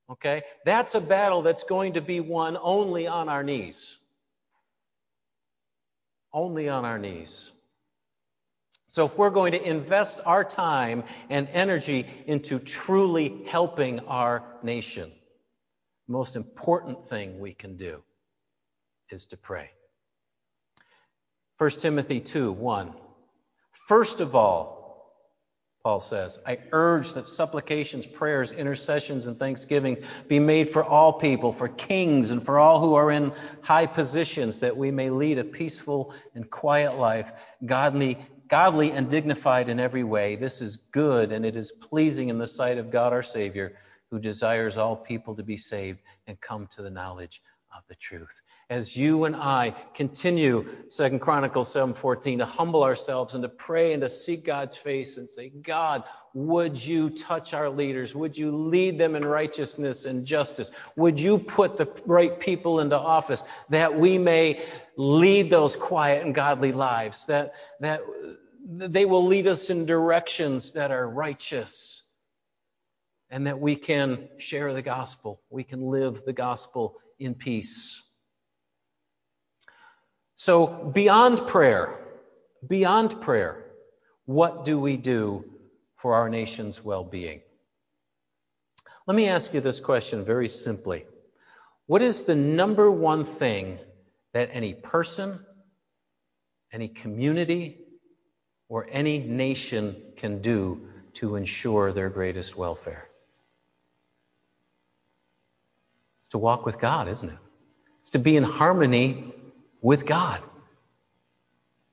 Okay? 0.09 0.41
That's 0.65 0.95
a 0.95 1.01
battle 1.01 1.43
that's 1.43 1.63
going 1.63 1.93
to 1.93 2.01
be 2.01 2.19
won 2.19 2.57
only 2.59 3.05
on 3.05 3.29
our 3.29 3.43
knees. 3.43 3.99
Only 6.33 6.69
on 6.69 6.85
our 6.85 6.97
knees. 6.97 7.51
So, 8.93 9.07
if 9.07 9.17
we're 9.17 9.31
going 9.31 9.53
to 9.53 9.61
invest 9.67 10.21
our 10.23 10.43
time 10.43 11.03
and 11.27 11.49
energy 11.51 12.05
into 12.27 12.59
truly 12.59 13.41
helping 13.47 14.01
our 14.01 14.43
nation, 14.61 15.11
the 16.05 16.13
most 16.13 16.35
important 16.35 17.07
thing 17.07 17.39
we 17.39 17.55
can 17.55 17.75
do 17.75 18.03
is 19.09 19.25
to 19.25 19.37
pray. 19.37 19.71
1 21.57 21.71
Timothy 21.71 22.19
2 22.19 22.51
1. 22.51 22.93
First 23.87 24.21
of 24.21 24.35
all, 24.35 24.83
Paul 25.83 25.99
says, 25.99 26.37
I 26.45 26.59
urge 26.71 27.13
that 27.13 27.27
supplications, 27.27 28.05
prayers, 28.05 28.51
intercessions, 28.51 29.25
and 29.25 29.37
thanksgivings 29.37 29.99
be 30.29 30.39
made 30.39 30.69
for 30.69 30.83
all 30.83 31.13
people, 31.13 31.51
for 31.51 31.67
kings, 31.67 32.29
and 32.29 32.41
for 32.41 32.59
all 32.59 32.79
who 32.79 32.93
are 32.93 33.11
in 33.11 33.33
high 33.61 33.87
positions, 33.87 34.59
that 34.59 34.77
we 34.77 34.91
may 34.91 35.09
lead 35.09 35.39
a 35.39 35.43
peaceful 35.43 36.13
and 36.35 36.49
quiet 36.49 36.97
life, 36.97 37.31
godly 37.65 38.17
godly 38.53 38.91
and 38.91 39.09
dignified 39.09 39.67
in 39.67 39.79
every 39.79 40.03
way. 40.03 40.35
This 40.35 40.61
is 40.61 40.77
good 40.91 41.31
and 41.31 41.43
it 41.43 41.55
is 41.55 41.71
pleasing 41.71 42.29
in 42.29 42.37
the 42.37 42.45
sight 42.45 42.77
of 42.77 42.91
God 42.91 43.11
our 43.11 43.23
Savior, 43.23 43.73
who 44.11 44.19
desires 44.19 44.77
all 44.77 44.95
people 44.95 45.35
to 45.37 45.41
be 45.41 45.57
saved 45.57 46.01
and 46.27 46.39
come 46.39 46.67
to 46.67 46.83
the 46.83 46.91
knowledge 46.91 47.41
of 47.75 47.81
the 47.89 47.95
truth. 47.95 48.43
As 48.69 48.95
you 48.95 49.25
and 49.25 49.35
I 49.35 49.73
continue, 49.95 50.67
Second 50.89 51.19
Chronicles 51.19 51.73
7:14, 51.73 52.37
to 52.37 52.45
humble 52.45 52.83
ourselves 52.83 53.33
and 53.33 53.41
to 53.41 53.49
pray 53.49 53.91
and 53.91 54.03
to 54.03 54.09
seek 54.09 54.45
God's 54.45 54.77
face 54.77 55.17
and 55.17 55.27
say, 55.27 55.49
God, 55.49 56.03
would 56.35 56.83
you 56.83 57.09
touch 57.09 57.55
our 57.55 57.71
leaders? 57.71 58.13
Would 58.13 58.37
you 58.37 58.51
lead 58.51 58.99
them 58.99 59.15
in 59.15 59.23
righteousness 59.23 60.05
and 60.05 60.27
justice? 60.27 60.69
Would 60.95 61.19
you 61.19 61.39
put 61.39 61.77
the 61.77 61.87
right 62.05 62.39
people 62.39 62.81
into 62.81 62.99
office 62.99 63.43
that 63.69 63.97
we 63.97 64.19
may 64.19 64.63
lead 64.95 65.49
those 65.49 65.75
quiet 65.75 66.23
and 66.23 66.35
godly 66.35 66.71
lives? 66.71 67.25
That 67.25 67.55
that 67.79 68.01
they 68.65 69.05
will 69.05 69.25
lead 69.25 69.47
us 69.47 69.69
in 69.69 69.85
directions 69.85 70.71
that 70.73 70.91
are 70.91 71.09
righteous 71.09 72.03
and 73.29 73.47
that 73.47 73.59
we 73.59 73.75
can 73.75 74.29
share 74.37 74.73
the 74.73 74.81
gospel. 74.81 75.41
We 75.49 75.63
can 75.63 75.87
live 75.87 76.23
the 76.23 76.33
gospel 76.33 76.97
in 77.19 77.35
peace. 77.35 78.03
So, 80.35 80.67
beyond 80.67 81.47
prayer, 81.47 81.99
beyond 82.65 83.21
prayer, 83.21 83.65
what 84.25 84.65
do 84.65 84.79
we 84.79 84.97
do 84.97 85.45
for 85.95 86.15
our 86.15 86.29
nation's 86.29 86.83
well 86.83 87.03
being? 87.03 87.41
Let 89.07 89.15
me 89.15 89.27
ask 89.27 89.53
you 89.53 89.59
this 89.59 89.79
question 89.79 90.23
very 90.23 90.47
simply 90.47 91.05
What 91.87 92.01
is 92.01 92.23
the 92.23 92.35
number 92.35 92.89
one 92.89 93.25
thing 93.25 93.79
that 94.33 94.49
any 94.53 94.73
person, 94.73 95.45
any 96.71 96.87
community, 96.87 97.82
or 98.73 98.87
any 98.89 99.19
nation 99.19 99.95
can 100.17 100.41
do 100.41 100.81
to 101.13 101.35
ensure 101.35 101.91
their 101.91 102.09
greatest 102.09 102.57
welfare? 102.57 103.07
It's 106.21 106.29
to 106.29 106.39
walk 106.39 106.65
with 106.65 106.79
God, 106.79 107.07
isn't 107.07 107.29
it? 107.29 107.37
It's 108.01 108.09
to 108.09 108.17
be 108.17 108.35
in 108.35 108.41
harmony 108.41 109.31
with 109.83 110.07
God. 110.07 110.41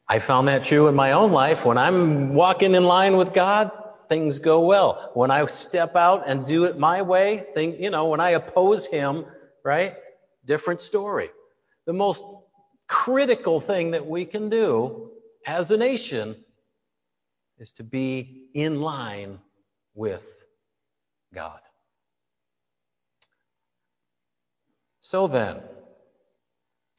I 0.08 0.20
found 0.20 0.48
that 0.48 0.64
true 0.64 0.88
in 0.88 0.94
my 0.94 1.12
own 1.12 1.32
life. 1.32 1.66
When 1.66 1.76
I'm 1.76 2.32
walking 2.32 2.74
in 2.74 2.84
line 2.84 3.18
with 3.18 3.34
God, 3.34 3.70
things 4.08 4.38
go 4.38 4.60
well. 4.60 5.10
When 5.12 5.30
I 5.30 5.44
step 5.48 5.96
out 5.96 6.26
and 6.26 6.46
do 6.46 6.64
it 6.64 6.78
my 6.78 7.02
way, 7.02 7.44
thing, 7.52 7.78
you 7.78 7.90
know, 7.90 8.06
when 8.06 8.20
I 8.20 8.30
oppose 8.30 8.86
Him, 8.86 9.26
right? 9.62 9.96
Different 10.46 10.80
story. 10.80 11.28
The 11.84 11.92
most 11.92 12.24
critical 12.86 13.60
thing 13.60 13.90
that 13.90 14.06
we 14.06 14.24
can 14.24 14.48
do 14.48 15.10
as 15.46 15.70
a 15.72 15.76
nation 15.76 16.36
is 17.60 17.72
to 17.72 17.84
be 17.84 18.48
in 18.54 18.80
line 18.80 19.38
with 19.94 20.26
God. 21.34 21.60
So 25.02 25.26
then, 25.26 25.60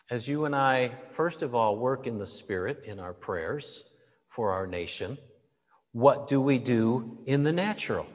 as 0.09 0.27
you 0.27 0.45
and 0.45 0.55
I, 0.55 0.91
first 1.13 1.41
of 1.41 1.55
all, 1.55 1.77
work 1.77 2.05
in 2.05 2.19
the 2.19 2.27
Spirit 2.27 2.83
in 2.85 2.99
our 2.99 3.13
prayers 3.13 3.83
for 4.27 4.51
our 4.51 4.67
nation, 4.67 5.17
what 5.93 6.27
do 6.27 6.39
we 6.39 6.57
do 6.57 7.17
in 7.25 7.43
the 7.43 7.51
natural? 7.51 8.05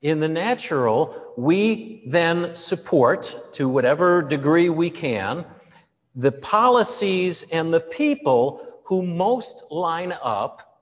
In 0.00 0.20
the 0.20 0.28
natural, 0.28 1.32
we 1.36 2.04
then 2.06 2.56
support, 2.56 3.34
to 3.52 3.68
whatever 3.68 4.22
degree 4.22 4.68
we 4.68 4.90
can, 4.90 5.44
the 6.14 6.32
policies 6.32 7.44
and 7.50 7.74
the 7.74 7.80
people 7.80 8.80
who 8.84 9.02
most 9.02 9.64
line 9.70 10.14
up 10.22 10.73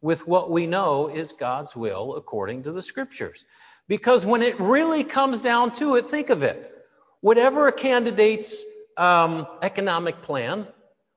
with 0.00 0.26
what 0.26 0.50
we 0.50 0.66
know 0.66 1.08
is 1.08 1.32
God's 1.32 1.74
will 1.74 2.16
according 2.16 2.64
to 2.64 2.72
the 2.72 2.82
scriptures. 2.82 3.44
Because 3.88 4.24
when 4.24 4.42
it 4.42 4.60
really 4.60 5.02
comes 5.02 5.40
down 5.40 5.72
to 5.72 5.96
it, 5.96 6.06
think 6.06 6.30
of 6.30 6.42
it. 6.42 6.72
Whatever 7.20 7.66
a 7.68 7.72
candidate's 7.72 8.62
um, 8.96 9.46
economic 9.62 10.22
plan, 10.22 10.66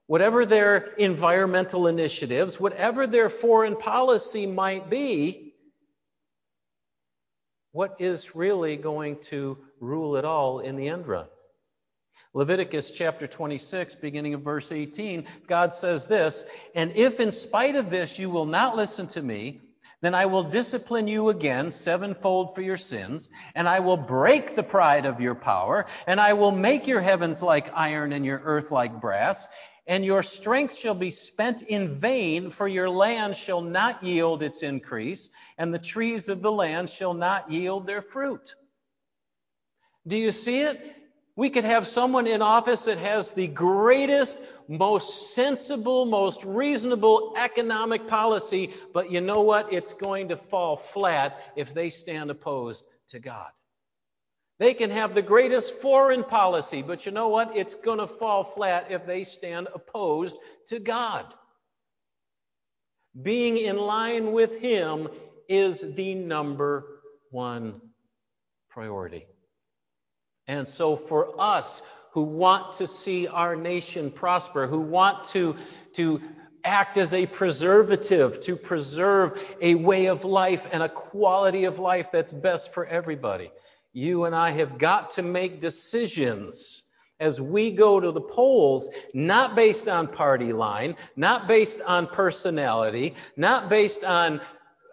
whatever 0.08 0.46
their 0.46 0.94
environmental 0.98 1.88
initiatives, 1.88 2.60
whatever 2.60 3.08
their 3.08 3.30
foreign 3.30 3.76
policy 3.76 4.46
might 4.46 4.89
be, 4.89 5.54
what 7.72 7.96
is 8.00 8.36
really 8.36 8.78
going 8.78 9.20
to 9.22 9.58
rule 9.80 10.17
it 10.17 10.26
all 10.26 10.60
in 10.60 10.76
the 10.76 10.89
end 10.89 11.08
run? 11.08 11.28
Leviticus 12.34 12.91
chapter 12.91 13.28
26, 13.28 13.96
beginning 13.96 14.34
of 14.34 14.41
verse 14.41 14.72
18, 14.72 15.26
God 15.48 15.74
says 15.74 16.08
this, 16.08 16.46
And 16.74 16.94
if 16.96 17.20
in 17.20 17.34
spite 17.34 17.76
of 17.76 17.89
this 17.89 18.17
you 18.17 18.30
will 18.30 18.46
not 18.46 18.78
listen 18.78 19.08
to 19.08 19.22
me, 19.22 19.60
then 20.00 20.15
I 20.15 20.26
will 20.28 20.44
discipline 20.44 21.10
you 21.10 21.28
again 21.28 21.72
sevenfold 21.72 22.56
for 22.56 22.62
your 22.62 22.78
sins, 22.78 23.30
and 23.54 23.67
I 23.67 23.82
will 23.82 23.98
break 23.98 24.56
the 24.56 24.63
pride 24.63 25.06
of 25.06 25.20
your 25.20 25.36
power, 25.36 25.88
and 26.08 26.22
I 26.22 26.34
will 26.34 26.52
make 26.52 26.88
your 26.88 27.02
heavens 27.02 27.44
like 27.44 27.70
iron 27.76 28.13
and 28.13 28.26
your 28.26 28.41
earth 28.44 28.72
like 28.72 29.02
brass, 29.02 29.46
and 29.86 30.06
your 30.06 30.24
strength 30.24 30.76
shall 30.76 30.96
be 30.96 31.10
spent 31.10 31.63
in 31.63 32.00
vain, 32.00 32.50
for 32.50 32.67
your 32.67 32.89
land 32.89 33.36
shall 33.36 33.62
not 33.62 34.04
yield 34.04 34.41
its 34.41 34.63
increase, 34.63 35.30
and 35.58 35.74
the 35.74 35.80
trees 35.80 36.30
of 36.30 36.41
the 36.41 36.52
land 36.52 36.89
shall 36.89 37.13
not 37.13 37.52
yield 37.52 37.88
their 37.88 38.02
fruit. 38.02 38.56
Do 40.08 40.15
you 40.15 40.32
see 40.32 40.62
it? 40.62 40.96
We 41.36 41.50
could 41.50 41.63
have 41.63 41.88
someone 41.88 42.28
in 42.28 42.41
office 42.41 42.86
that 42.86 42.98
has 42.98 43.32
the 43.32 43.48
greatest, 43.48 44.38
most 44.67 45.34
sensible, 45.34 46.06
most 46.06 46.44
reasonable 46.44 47.34
economic 47.38 48.08
policy, 48.08 48.74
but 48.94 49.12
you 49.12 49.22
know 49.22 49.41
what? 49.41 49.72
It's 49.72 49.94
going 49.94 50.30
to 50.30 50.38
fall 50.38 50.76
flat 50.76 51.39
if 51.56 51.74
they 51.74 51.89
stand 51.89 52.32
opposed 52.32 52.86
to 53.10 53.20
God. 53.20 53.50
They 54.60 54.74
can 54.74 54.91
have 54.91 55.15
the 55.15 55.24
greatest 55.24 55.74
foreign 55.78 56.24
policy, 56.24 56.82
but 56.84 57.06
you 57.06 57.12
know 57.12 57.30
what? 57.30 57.56
It's 57.56 57.76
going 57.76 57.98
to 57.98 58.08
fall 58.08 58.44
flat 58.44 58.91
if 58.91 59.08
they 59.08 59.24
stand 59.24 59.67
opposed 59.74 60.38
to 60.67 60.80
God. 60.80 61.26
Being 63.20 63.58
in 63.58 63.78
line 63.78 64.34
with 64.34 64.60
Him 64.60 65.08
is 65.50 65.82
the 65.96 66.13
number 66.15 66.86
one 67.32 67.82
priority. 68.70 69.26
And 70.47 70.67
so, 70.67 70.95
for 70.95 71.39
us 71.39 71.82
who 72.12 72.23
want 72.23 72.73
to 72.73 72.88
see 72.88 73.27
our 73.27 73.56
nation 73.56 74.12
prosper, 74.12 74.67
who 74.67 74.80
want 74.80 75.25
to, 75.25 75.56
to 75.93 76.21
act 76.63 76.97
as 76.97 77.13
a 77.13 77.25
preservative, 77.25 78.41
to 78.41 78.56
preserve 78.56 79.41
a 79.62 79.75
way 79.75 80.08
of 80.08 80.25
life 80.25 80.67
and 80.71 80.84
a 80.84 80.89
quality 80.89 81.65
of 81.65 81.80
life 81.80 82.12
that's 82.12 82.34
best 82.34 82.73
for 82.73 82.86
everybody, 82.86 83.51
you 83.93 84.25
and 84.25 84.36
I 84.36 84.51
have 84.51 84.77
got 84.77 85.12
to 85.12 85.21
make 85.21 85.62
decisions 85.62 86.84
as 87.21 87.39
we 87.39 87.69
go 87.71 87.99
to 87.99 88.12
the 88.12 88.19
polls, 88.19 88.89
not 89.13 89.56
based 89.56 89.88
on 89.88 90.08
party 90.08 90.54
line, 90.54 90.95
not 91.15 91.47
based 91.47 91.80
on 91.80 92.08
personality, 92.08 93.13
not 93.38 93.69
based 93.69 94.04
on, 94.04 94.41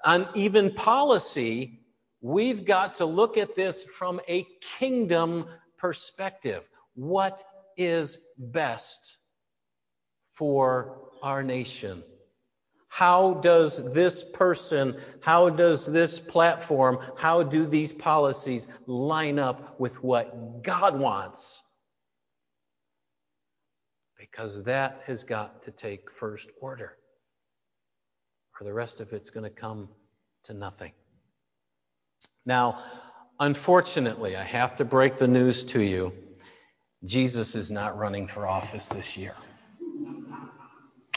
on 0.04 0.28
even 0.34 0.74
policy, 0.74 1.77
We've 2.20 2.64
got 2.64 2.96
to 2.96 3.04
look 3.04 3.36
at 3.36 3.54
this 3.54 3.84
from 3.84 4.20
a 4.28 4.46
kingdom 4.78 5.46
perspective. 5.76 6.68
What 6.94 7.44
is 7.76 8.18
best 8.36 9.18
for 10.32 11.10
our 11.22 11.42
nation? 11.42 12.02
How 12.88 13.34
does 13.34 13.92
this 13.92 14.24
person, 14.24 14.96
how 15.20 15.50
does 15.50 15.86
this 15.86 16.18
platform, 16.18 16.98
how 17.16 17.42
do 17.42 17.66
these 17.66 17.92
policies 17.92 18.66
line 18.86 19.38
up 19.38 19.78
with 19.78 20.02
what 20.02 20.62
God 20.62 20.98
wants? 20.98 21.62
Because 24.18 24.64
that 24.64 25.02
has 25.06 25.22
got 25.22 25.62
to 25.64 25.70
take 25.70 26.10
first 26.10 26.48
order, 26.60 26.96
or 28.58 28.64
the 28.64 28.72
rest 28.72 29.00
of 29.00 29.12
it's 29.12 29.30
going 29.30 29.44
to 29.44 29.50
come 29.50 29.88
to 30.44 30.54
nothing. 30.54 30.92
Now, 32.48 32.82
unfortunately, 33.38 34.34
I 34.34 34.42
have 34.42 34.76
to 34.76 34.86
break 34.86 35.16
the 35.16 35.28
news 35.28 35.64
to 35.64 35.82
you. 35.82 36.14
Jesus 37.04 37.54
is 37.54 37.70
not 37.70 37.98
running 37.98 38.26
for 38.26 38.48
office 38.48 38.88
this 38.88 39.18
year. 39.18 39.34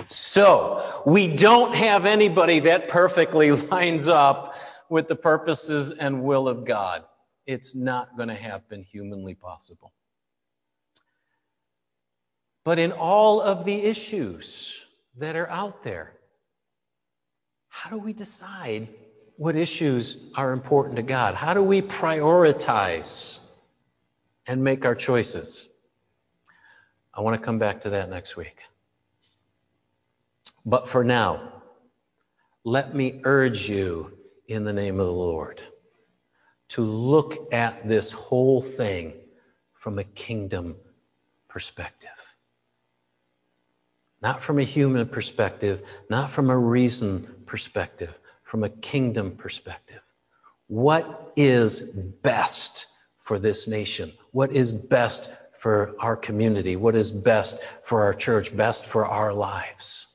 So, 0.09 1.01
we 1.05 1.29
don't 1.29 1.73
have 1.73 2.05
anybody 2.05 2.59
that 2.61 2.89
perfectly 2.89 3.51
lines 3.71 4.09
up 4.09 4.55
with 4.89 5.07
the 5.07 5.15
purposes 5.15 5.91
and 5.91 6.21
will 6.21 6.49
of 6.49 6.65
God. 6.65 7.05
It's 7.45 7.73
not 7.73 8.17
going 8.17 8.27
to 8.27 8.35
happen 8.35 8.83
humanly 8.83 9.35
possible. 9.35 9.93
But 12.65 12.77
in 12.77 12.91
all 12.91 13.39
of 13.39 13.63
the 13.63 13.81
issues 13.81 14.85
that 15.17 15.37
are 15.37 15.49
out 15.49 15.81
there, 15.83 16.11
how 17.69 17.89
do 17.89 17.97
we 17.99 18.11
decide 18.11 18.89
what 19.41 19.55
issues 19.55 20.17
are 20.35 20.51
important 20.51 20.97
to 20.97 21.01
God? 21.01 21.33
How 21.33 21.55
do 21.55 21.63
we 21.63 21.81
prioritize 21.81 23.39
and 24.45 24.63
make 24.63 24.85
our 24.85 24.93
choices? 24.93 25.67
I 27.11 27.21
want 27.21 27.39
to 27.39 27.43
come 27.43 27.57
back 27.57 27.81
to 27.81 27.89
that 27.89 28.07
next 28.07 28.37
week. 28.37 28.61
But 30.63 30.87
for 30.87 31.03
now, 31.03 31.53
let 32.63 32.93
me 32.93 33.19
urge 33.23 33.67
you 33.67 34.15
in 34.47 34.63
the 34.63 34.73
name 34.73 34.99
of 34.99 35.07
the 35.07 35.11
Lord 35.11 35.63
to 36.67 36.83
look 36.83 37.51
at 37.51 37.87
this 37.87 38.11
whole 38.11 38.61
thing 38.61 39.13
from 39.73 39.97
a 39.97 40.03
kingdom 40.03 40.75
perspective. 41.47 42.11
Not 44.21 44.43
from 44.43 44.59
a 44.59 44.63
human 44.63 45.07
perspective, 45.07 45.81
not 46.11 46.29
from 46.29 46.51
a 46.51 46.55
reason 46.55 47.41
perspective, 47.47 48.15
from 48.51 48.65
a 48.65 48.69
kingdom 48.69 49.31
perspective. 49.37 50.01
What 50.67 51.31
is 51.37 51.79
best 51.79 52.87
for 53.19 53.39
this 53.39 53.65
nation? 53.65 54.11
What 54.31 54.51
is 54.51 54.73
best 54.73 55.31
for 55.57 55.95
our 55.99 56.17
community? 56.17 56.75
What 56.75 56.97
is 56.97 57.13
best 57.13 57.57
for 57.85 58.01
our 58.01 58.13
church? 58.13 58.53
Best 58.53 58.85
for 58.85 59.05
our 59.05 59.31
lives? 59.31 60.05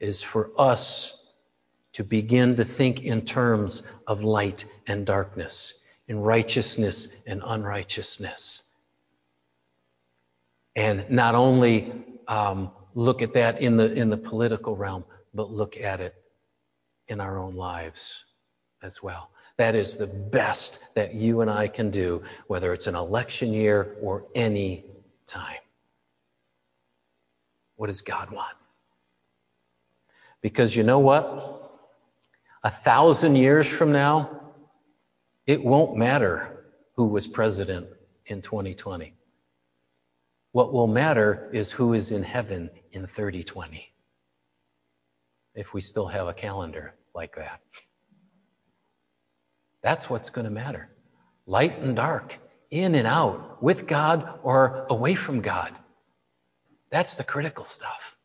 is 0.00 0.20
for 0.20 0.50
us 0.58 1.26
to 1.94 2.04
begin 2.04 2.56
to 2.56 2.64
think 2.64 3.02
in 3.02 3.22
terms 3.22 3.82
of 4.06 4.22
light 4.22 4.66
and 4.86 5.06
darkness, 5.06 5.74
in 6.08 6.20
righteousness 6.20 7.08
and 7.26 7.42
unrighteousness. 7.42 8.62
And 10.76 11.08
not 11.08 11.34
only 11.34 11.92
um, 12.28 12.70
look 12.94 13.22
at 13.22 13.32
that 13.34 13.62
in 13.62 13.78
the, 13.78 13.92
in 13.92 14.10
the 14.10 14.18
political 14.18 14.76
realm, 14.76 15.04
but 15.32 15.50
look 15.50 15.78
at 15.78 16.00
it 16.00 16.19
in 17.10 17.20
our 17.20 17.38
own 17.38 17.56
lives 17.56 18.24
as 18.82 19.02
well. 19.02 19.30
That 19.58 19.74
is 19.74 19.96
the 19.96 20.06
best 20.06 20.78
that 20.94 21.14
you 21.14 21.42
and 21.42 21.50
I 21.50 21.68
can 21.68 21.90
do, 21.90 22.22
whether 22.46 22.72
it's 22.72 22.86
an 22.86 22.94
election 22.94 23.52
year 23.52 23.96
or 24.00 24.24
any 24.34 24.86
time. 25.26 25.58
What 27.76 27.88
does 27.88 28.00
God 28.00 28.30
want? 28.30 28.56
Because 30.40 30.74
you 30.74 30.82
know 30.82 31.00
what? 31.00 31.78
A 32.62 32.70
thousand 32.70 33.36
years 33.36 33.66
from 33.66 33.92
now, 33.92 34.40
it 35.46 35.62
won't 35.62 35.96
matter 35.96 36.64
who 36.94 37.06
was 37.06 37.26
president 37.26 37.88
in 38.26 38.40
2020. 38.40 39.14
What 40.52 40.72
will 40.72 40.86
matter 40.86 41.50
is 41.52 41.70
who 41.70 41.92
is 41.92 42.12
in 42.12 42.22
heaven 42.22 42.70
in 42.92 43.06
3020. 43.06 43.92
If 45.54 45.74
we 45.74 45.80
still 45.80 46.06
have 46.06 46.28
a 46.28 46.34
calendar 46.34 46.94
like 47.14 47.36
that. 47.36 47.60
That's 49.82 50.10
what's 50.10 50.30
going 50.30 50.44
to 50.44 50.50
matter. 50.50 50.90
Light 51.46 51.78
and 51.78 51.96
dark, 51.96 52.38
in 52.70 52.94
and 52.94 53.06
out, 53.06 53.62
with 53.62 53.86
God 53.86 54.40
or 54.42 54.86
away 54.88 55.14
from 55.14 55.40
God. 55.40 55.72
That's 56.90 57.14
the 57.14 57.24
critical 57.24 57.64
stuff. 57.64 58.16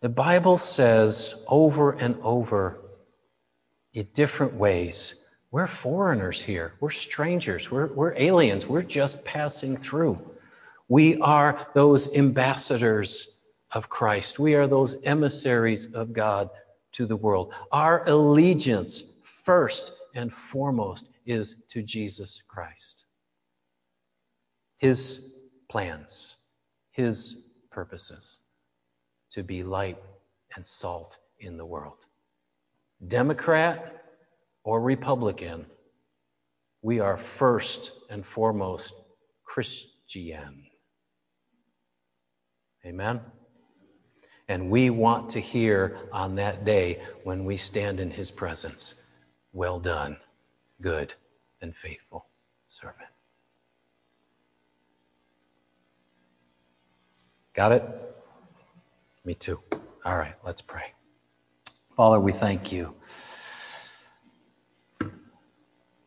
The 0.00 0.08
Bible 0.08 0.58
says 0.58 1.36
over 1.46 1.92
and 1.92 2.18
over 2.22 2.80
in 3.92 4.08
different 4.12 4.54
ways 4.54 5.14
we're 5.52 5.66
foreigners 5.66 6.40
here. 6.40 6.72
We're 6.80 6.90
strangers. 6.90 7.70
We're, 7.70 7.86
we're 7.86 8.14
aliens. 8.16 8.66
We're 8.66 8.82
just 8.82 9.22
passing 9.22 9.76
through. 9.76 10.18
We 10.88 11.20
are 11.20 11.66
those 11.74 12.10
ambassadors 12.14 13.28
of 13.72 13.88
Christ. 13.88 14.38
We 14.38 14.54
are 14.54 14.66
those 14.66 14.96
emissaries 15.02 15.94
of 15.94 16.12
God 16.12 16.50
to 16.92 17.06
the 17.06 17.16
world. 17.16 17.54
Our 17.70 18.06
allegiance, 18.08 19.04
first 19.44 19.92
and 20.14 20.32
foremost, 20.32 21.08
is 21.24 21.56
to 21.70 21.82
Jesus 21.82 22.42
Christ. 22.46 23.06
His 24.78 25.32
plans, 25.68 26.36
His 26.90 27.36
purposes 27.70 28.40
to 29.32 29.42
be 29.42 29.62
light 29.62 29.98
and 30.54 30.66
salt 30.66 31.18
in 31.38 31.56
the 31.56 31.64
world. 31.64 31.96
Democrat 33.06 34.04
or 34.64 34.80
Republican, 34.80 35.64
we 36.82 37.00
are 37.00 37.16
first 37.16 37.92
and 38.10 38.26
foremost 38.26 38.94
Christian. 39.44 40.66
Amen? 42.84 43.20
And 44.48 44.70
we 44.70 44.90
want 44.90 45.30
to 45.30 45.40
hear 45.40 45.96
on 46.12 46.36
that 46.36 46.64
day 46.64 47.00
when 47.24 47.44
we 47.44 47.56
stand 47.56 48.00
in 48.00 48.10
his 48.10 48.30
presence, 48.30 48.94
well 49.52 49.78
done, 49.78 50.16
good 50.80 51.12
and 51.60 51.74
faithful 51.76 52.26
servant. 52.68 53.08
Got 57.54 57.72
it? 57.72 57.84
Me 59.24 59.34
too. 59.34 59.60
All 60.04 60.16
right, 60.16 60.34
let's 60.44 60.62
pray. 60.62 60.92
Father, 61.96 62.18
we 62.18 62.32
thank 62.32 62.72
you 62.72 62.94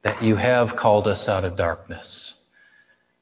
that 0.01 0.21
you 0.21 0.35
have 0.35 0.75
called 0.75 1.07
us 1.07 1.29
out 1.29 1.45
of 1.45 1.55
darkness, 1.55 2.35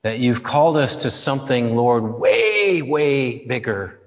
that 0.02 0.20
you've 0.20 0.44
called 0.44 0.76
us 0.78 0.98
to 0.98 1.12
something, 1.12 1.76
Lord, 1.76 2.04
way, 2.20 2.82
way 2.82 3.46
bigger 3.46 4.00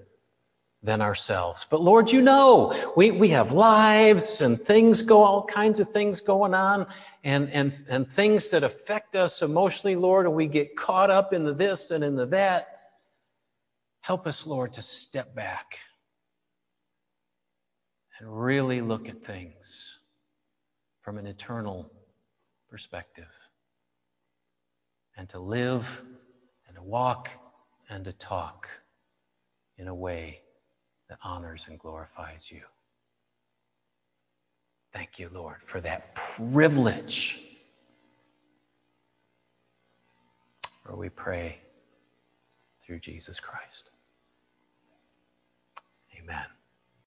than 0.82 1.00
ourselves. 1.00 1.66
But 1.68 1.80
Lord, 1.80 2.12
you 2.12 2.22
know, 2.22 2.92
we, 2.96 3.10
we 3.10 3.30
have 3.30 3.52
lives 3.52 4.40
and 4.40 4.60
things 4.60 5.02
go, 5.02 5.22
all 5.22 5.44
kinds 5.44 5.80
of 5.80 5.90
things 5.90 6.20
going 6.20 6.54
on 6.54 6.86
and, 7.24 7.50
and, 7.50 7.74
and 7.88 8.08
things 8.08 8.50
that 8.50 8.62
affect 8.62 9.16
us 9.16 9.42
emotionally, 9.42 9.96
Lord, 9.96 10.26
and 10.26 10.34
we 10.34 10.46
get 10.46 10.76
caught 10.76 11.10
up 11.10 11.32
in 11.32 11.44
the 11.44 11.54
this 11.54 11.90
and 11.90 12.04
in 12.04 12.14
the 12.14 12.26
that. 12.26 12.68
Help 14.00 14.26
us, 14.26 14.46
Lord, 14.46 14.74
to 14.74 14.82
step 14.82 15.34
back 15.34 15.80
and 18.20 18.44
really 18.44 18.80
look 18.80 19.08
at 19.08 19.24
things 19.24 19.98
from 21.02 21.18
an 21.18 21.26
eternal 21.26 21.90
perspective 22.70 23.26
and 25.16 25.28
to 25.30 25.40
live 25.40 26.02
and 26.68 26.76
to 26.76 26.82
walk 26.82 27.30
and 27.88 28.04
to 28.04 28.12
talk 28.12 28.68
in 29.78 29.88
a 29.88 29.94
way 29.94 30.40
that 31.08 31.18
honors 31.22 31.64
and 31.68 31.78
glorifies 31.78 32.50
you. 32.50 32.62
Thank 34.92 35.18
you, 35.18 35.28
Lord, 35.32 35.56
for 35.66 35.80
that 35.82 36.14
privilege. 36.14 37.38
For 40.84 40.96
we 40.96 41.08
pray 41.08 41.58
through 42.84 43.00
Jesus 43.00 43.40
Christ. 43.40 43.90
Amen. 46.18 46.46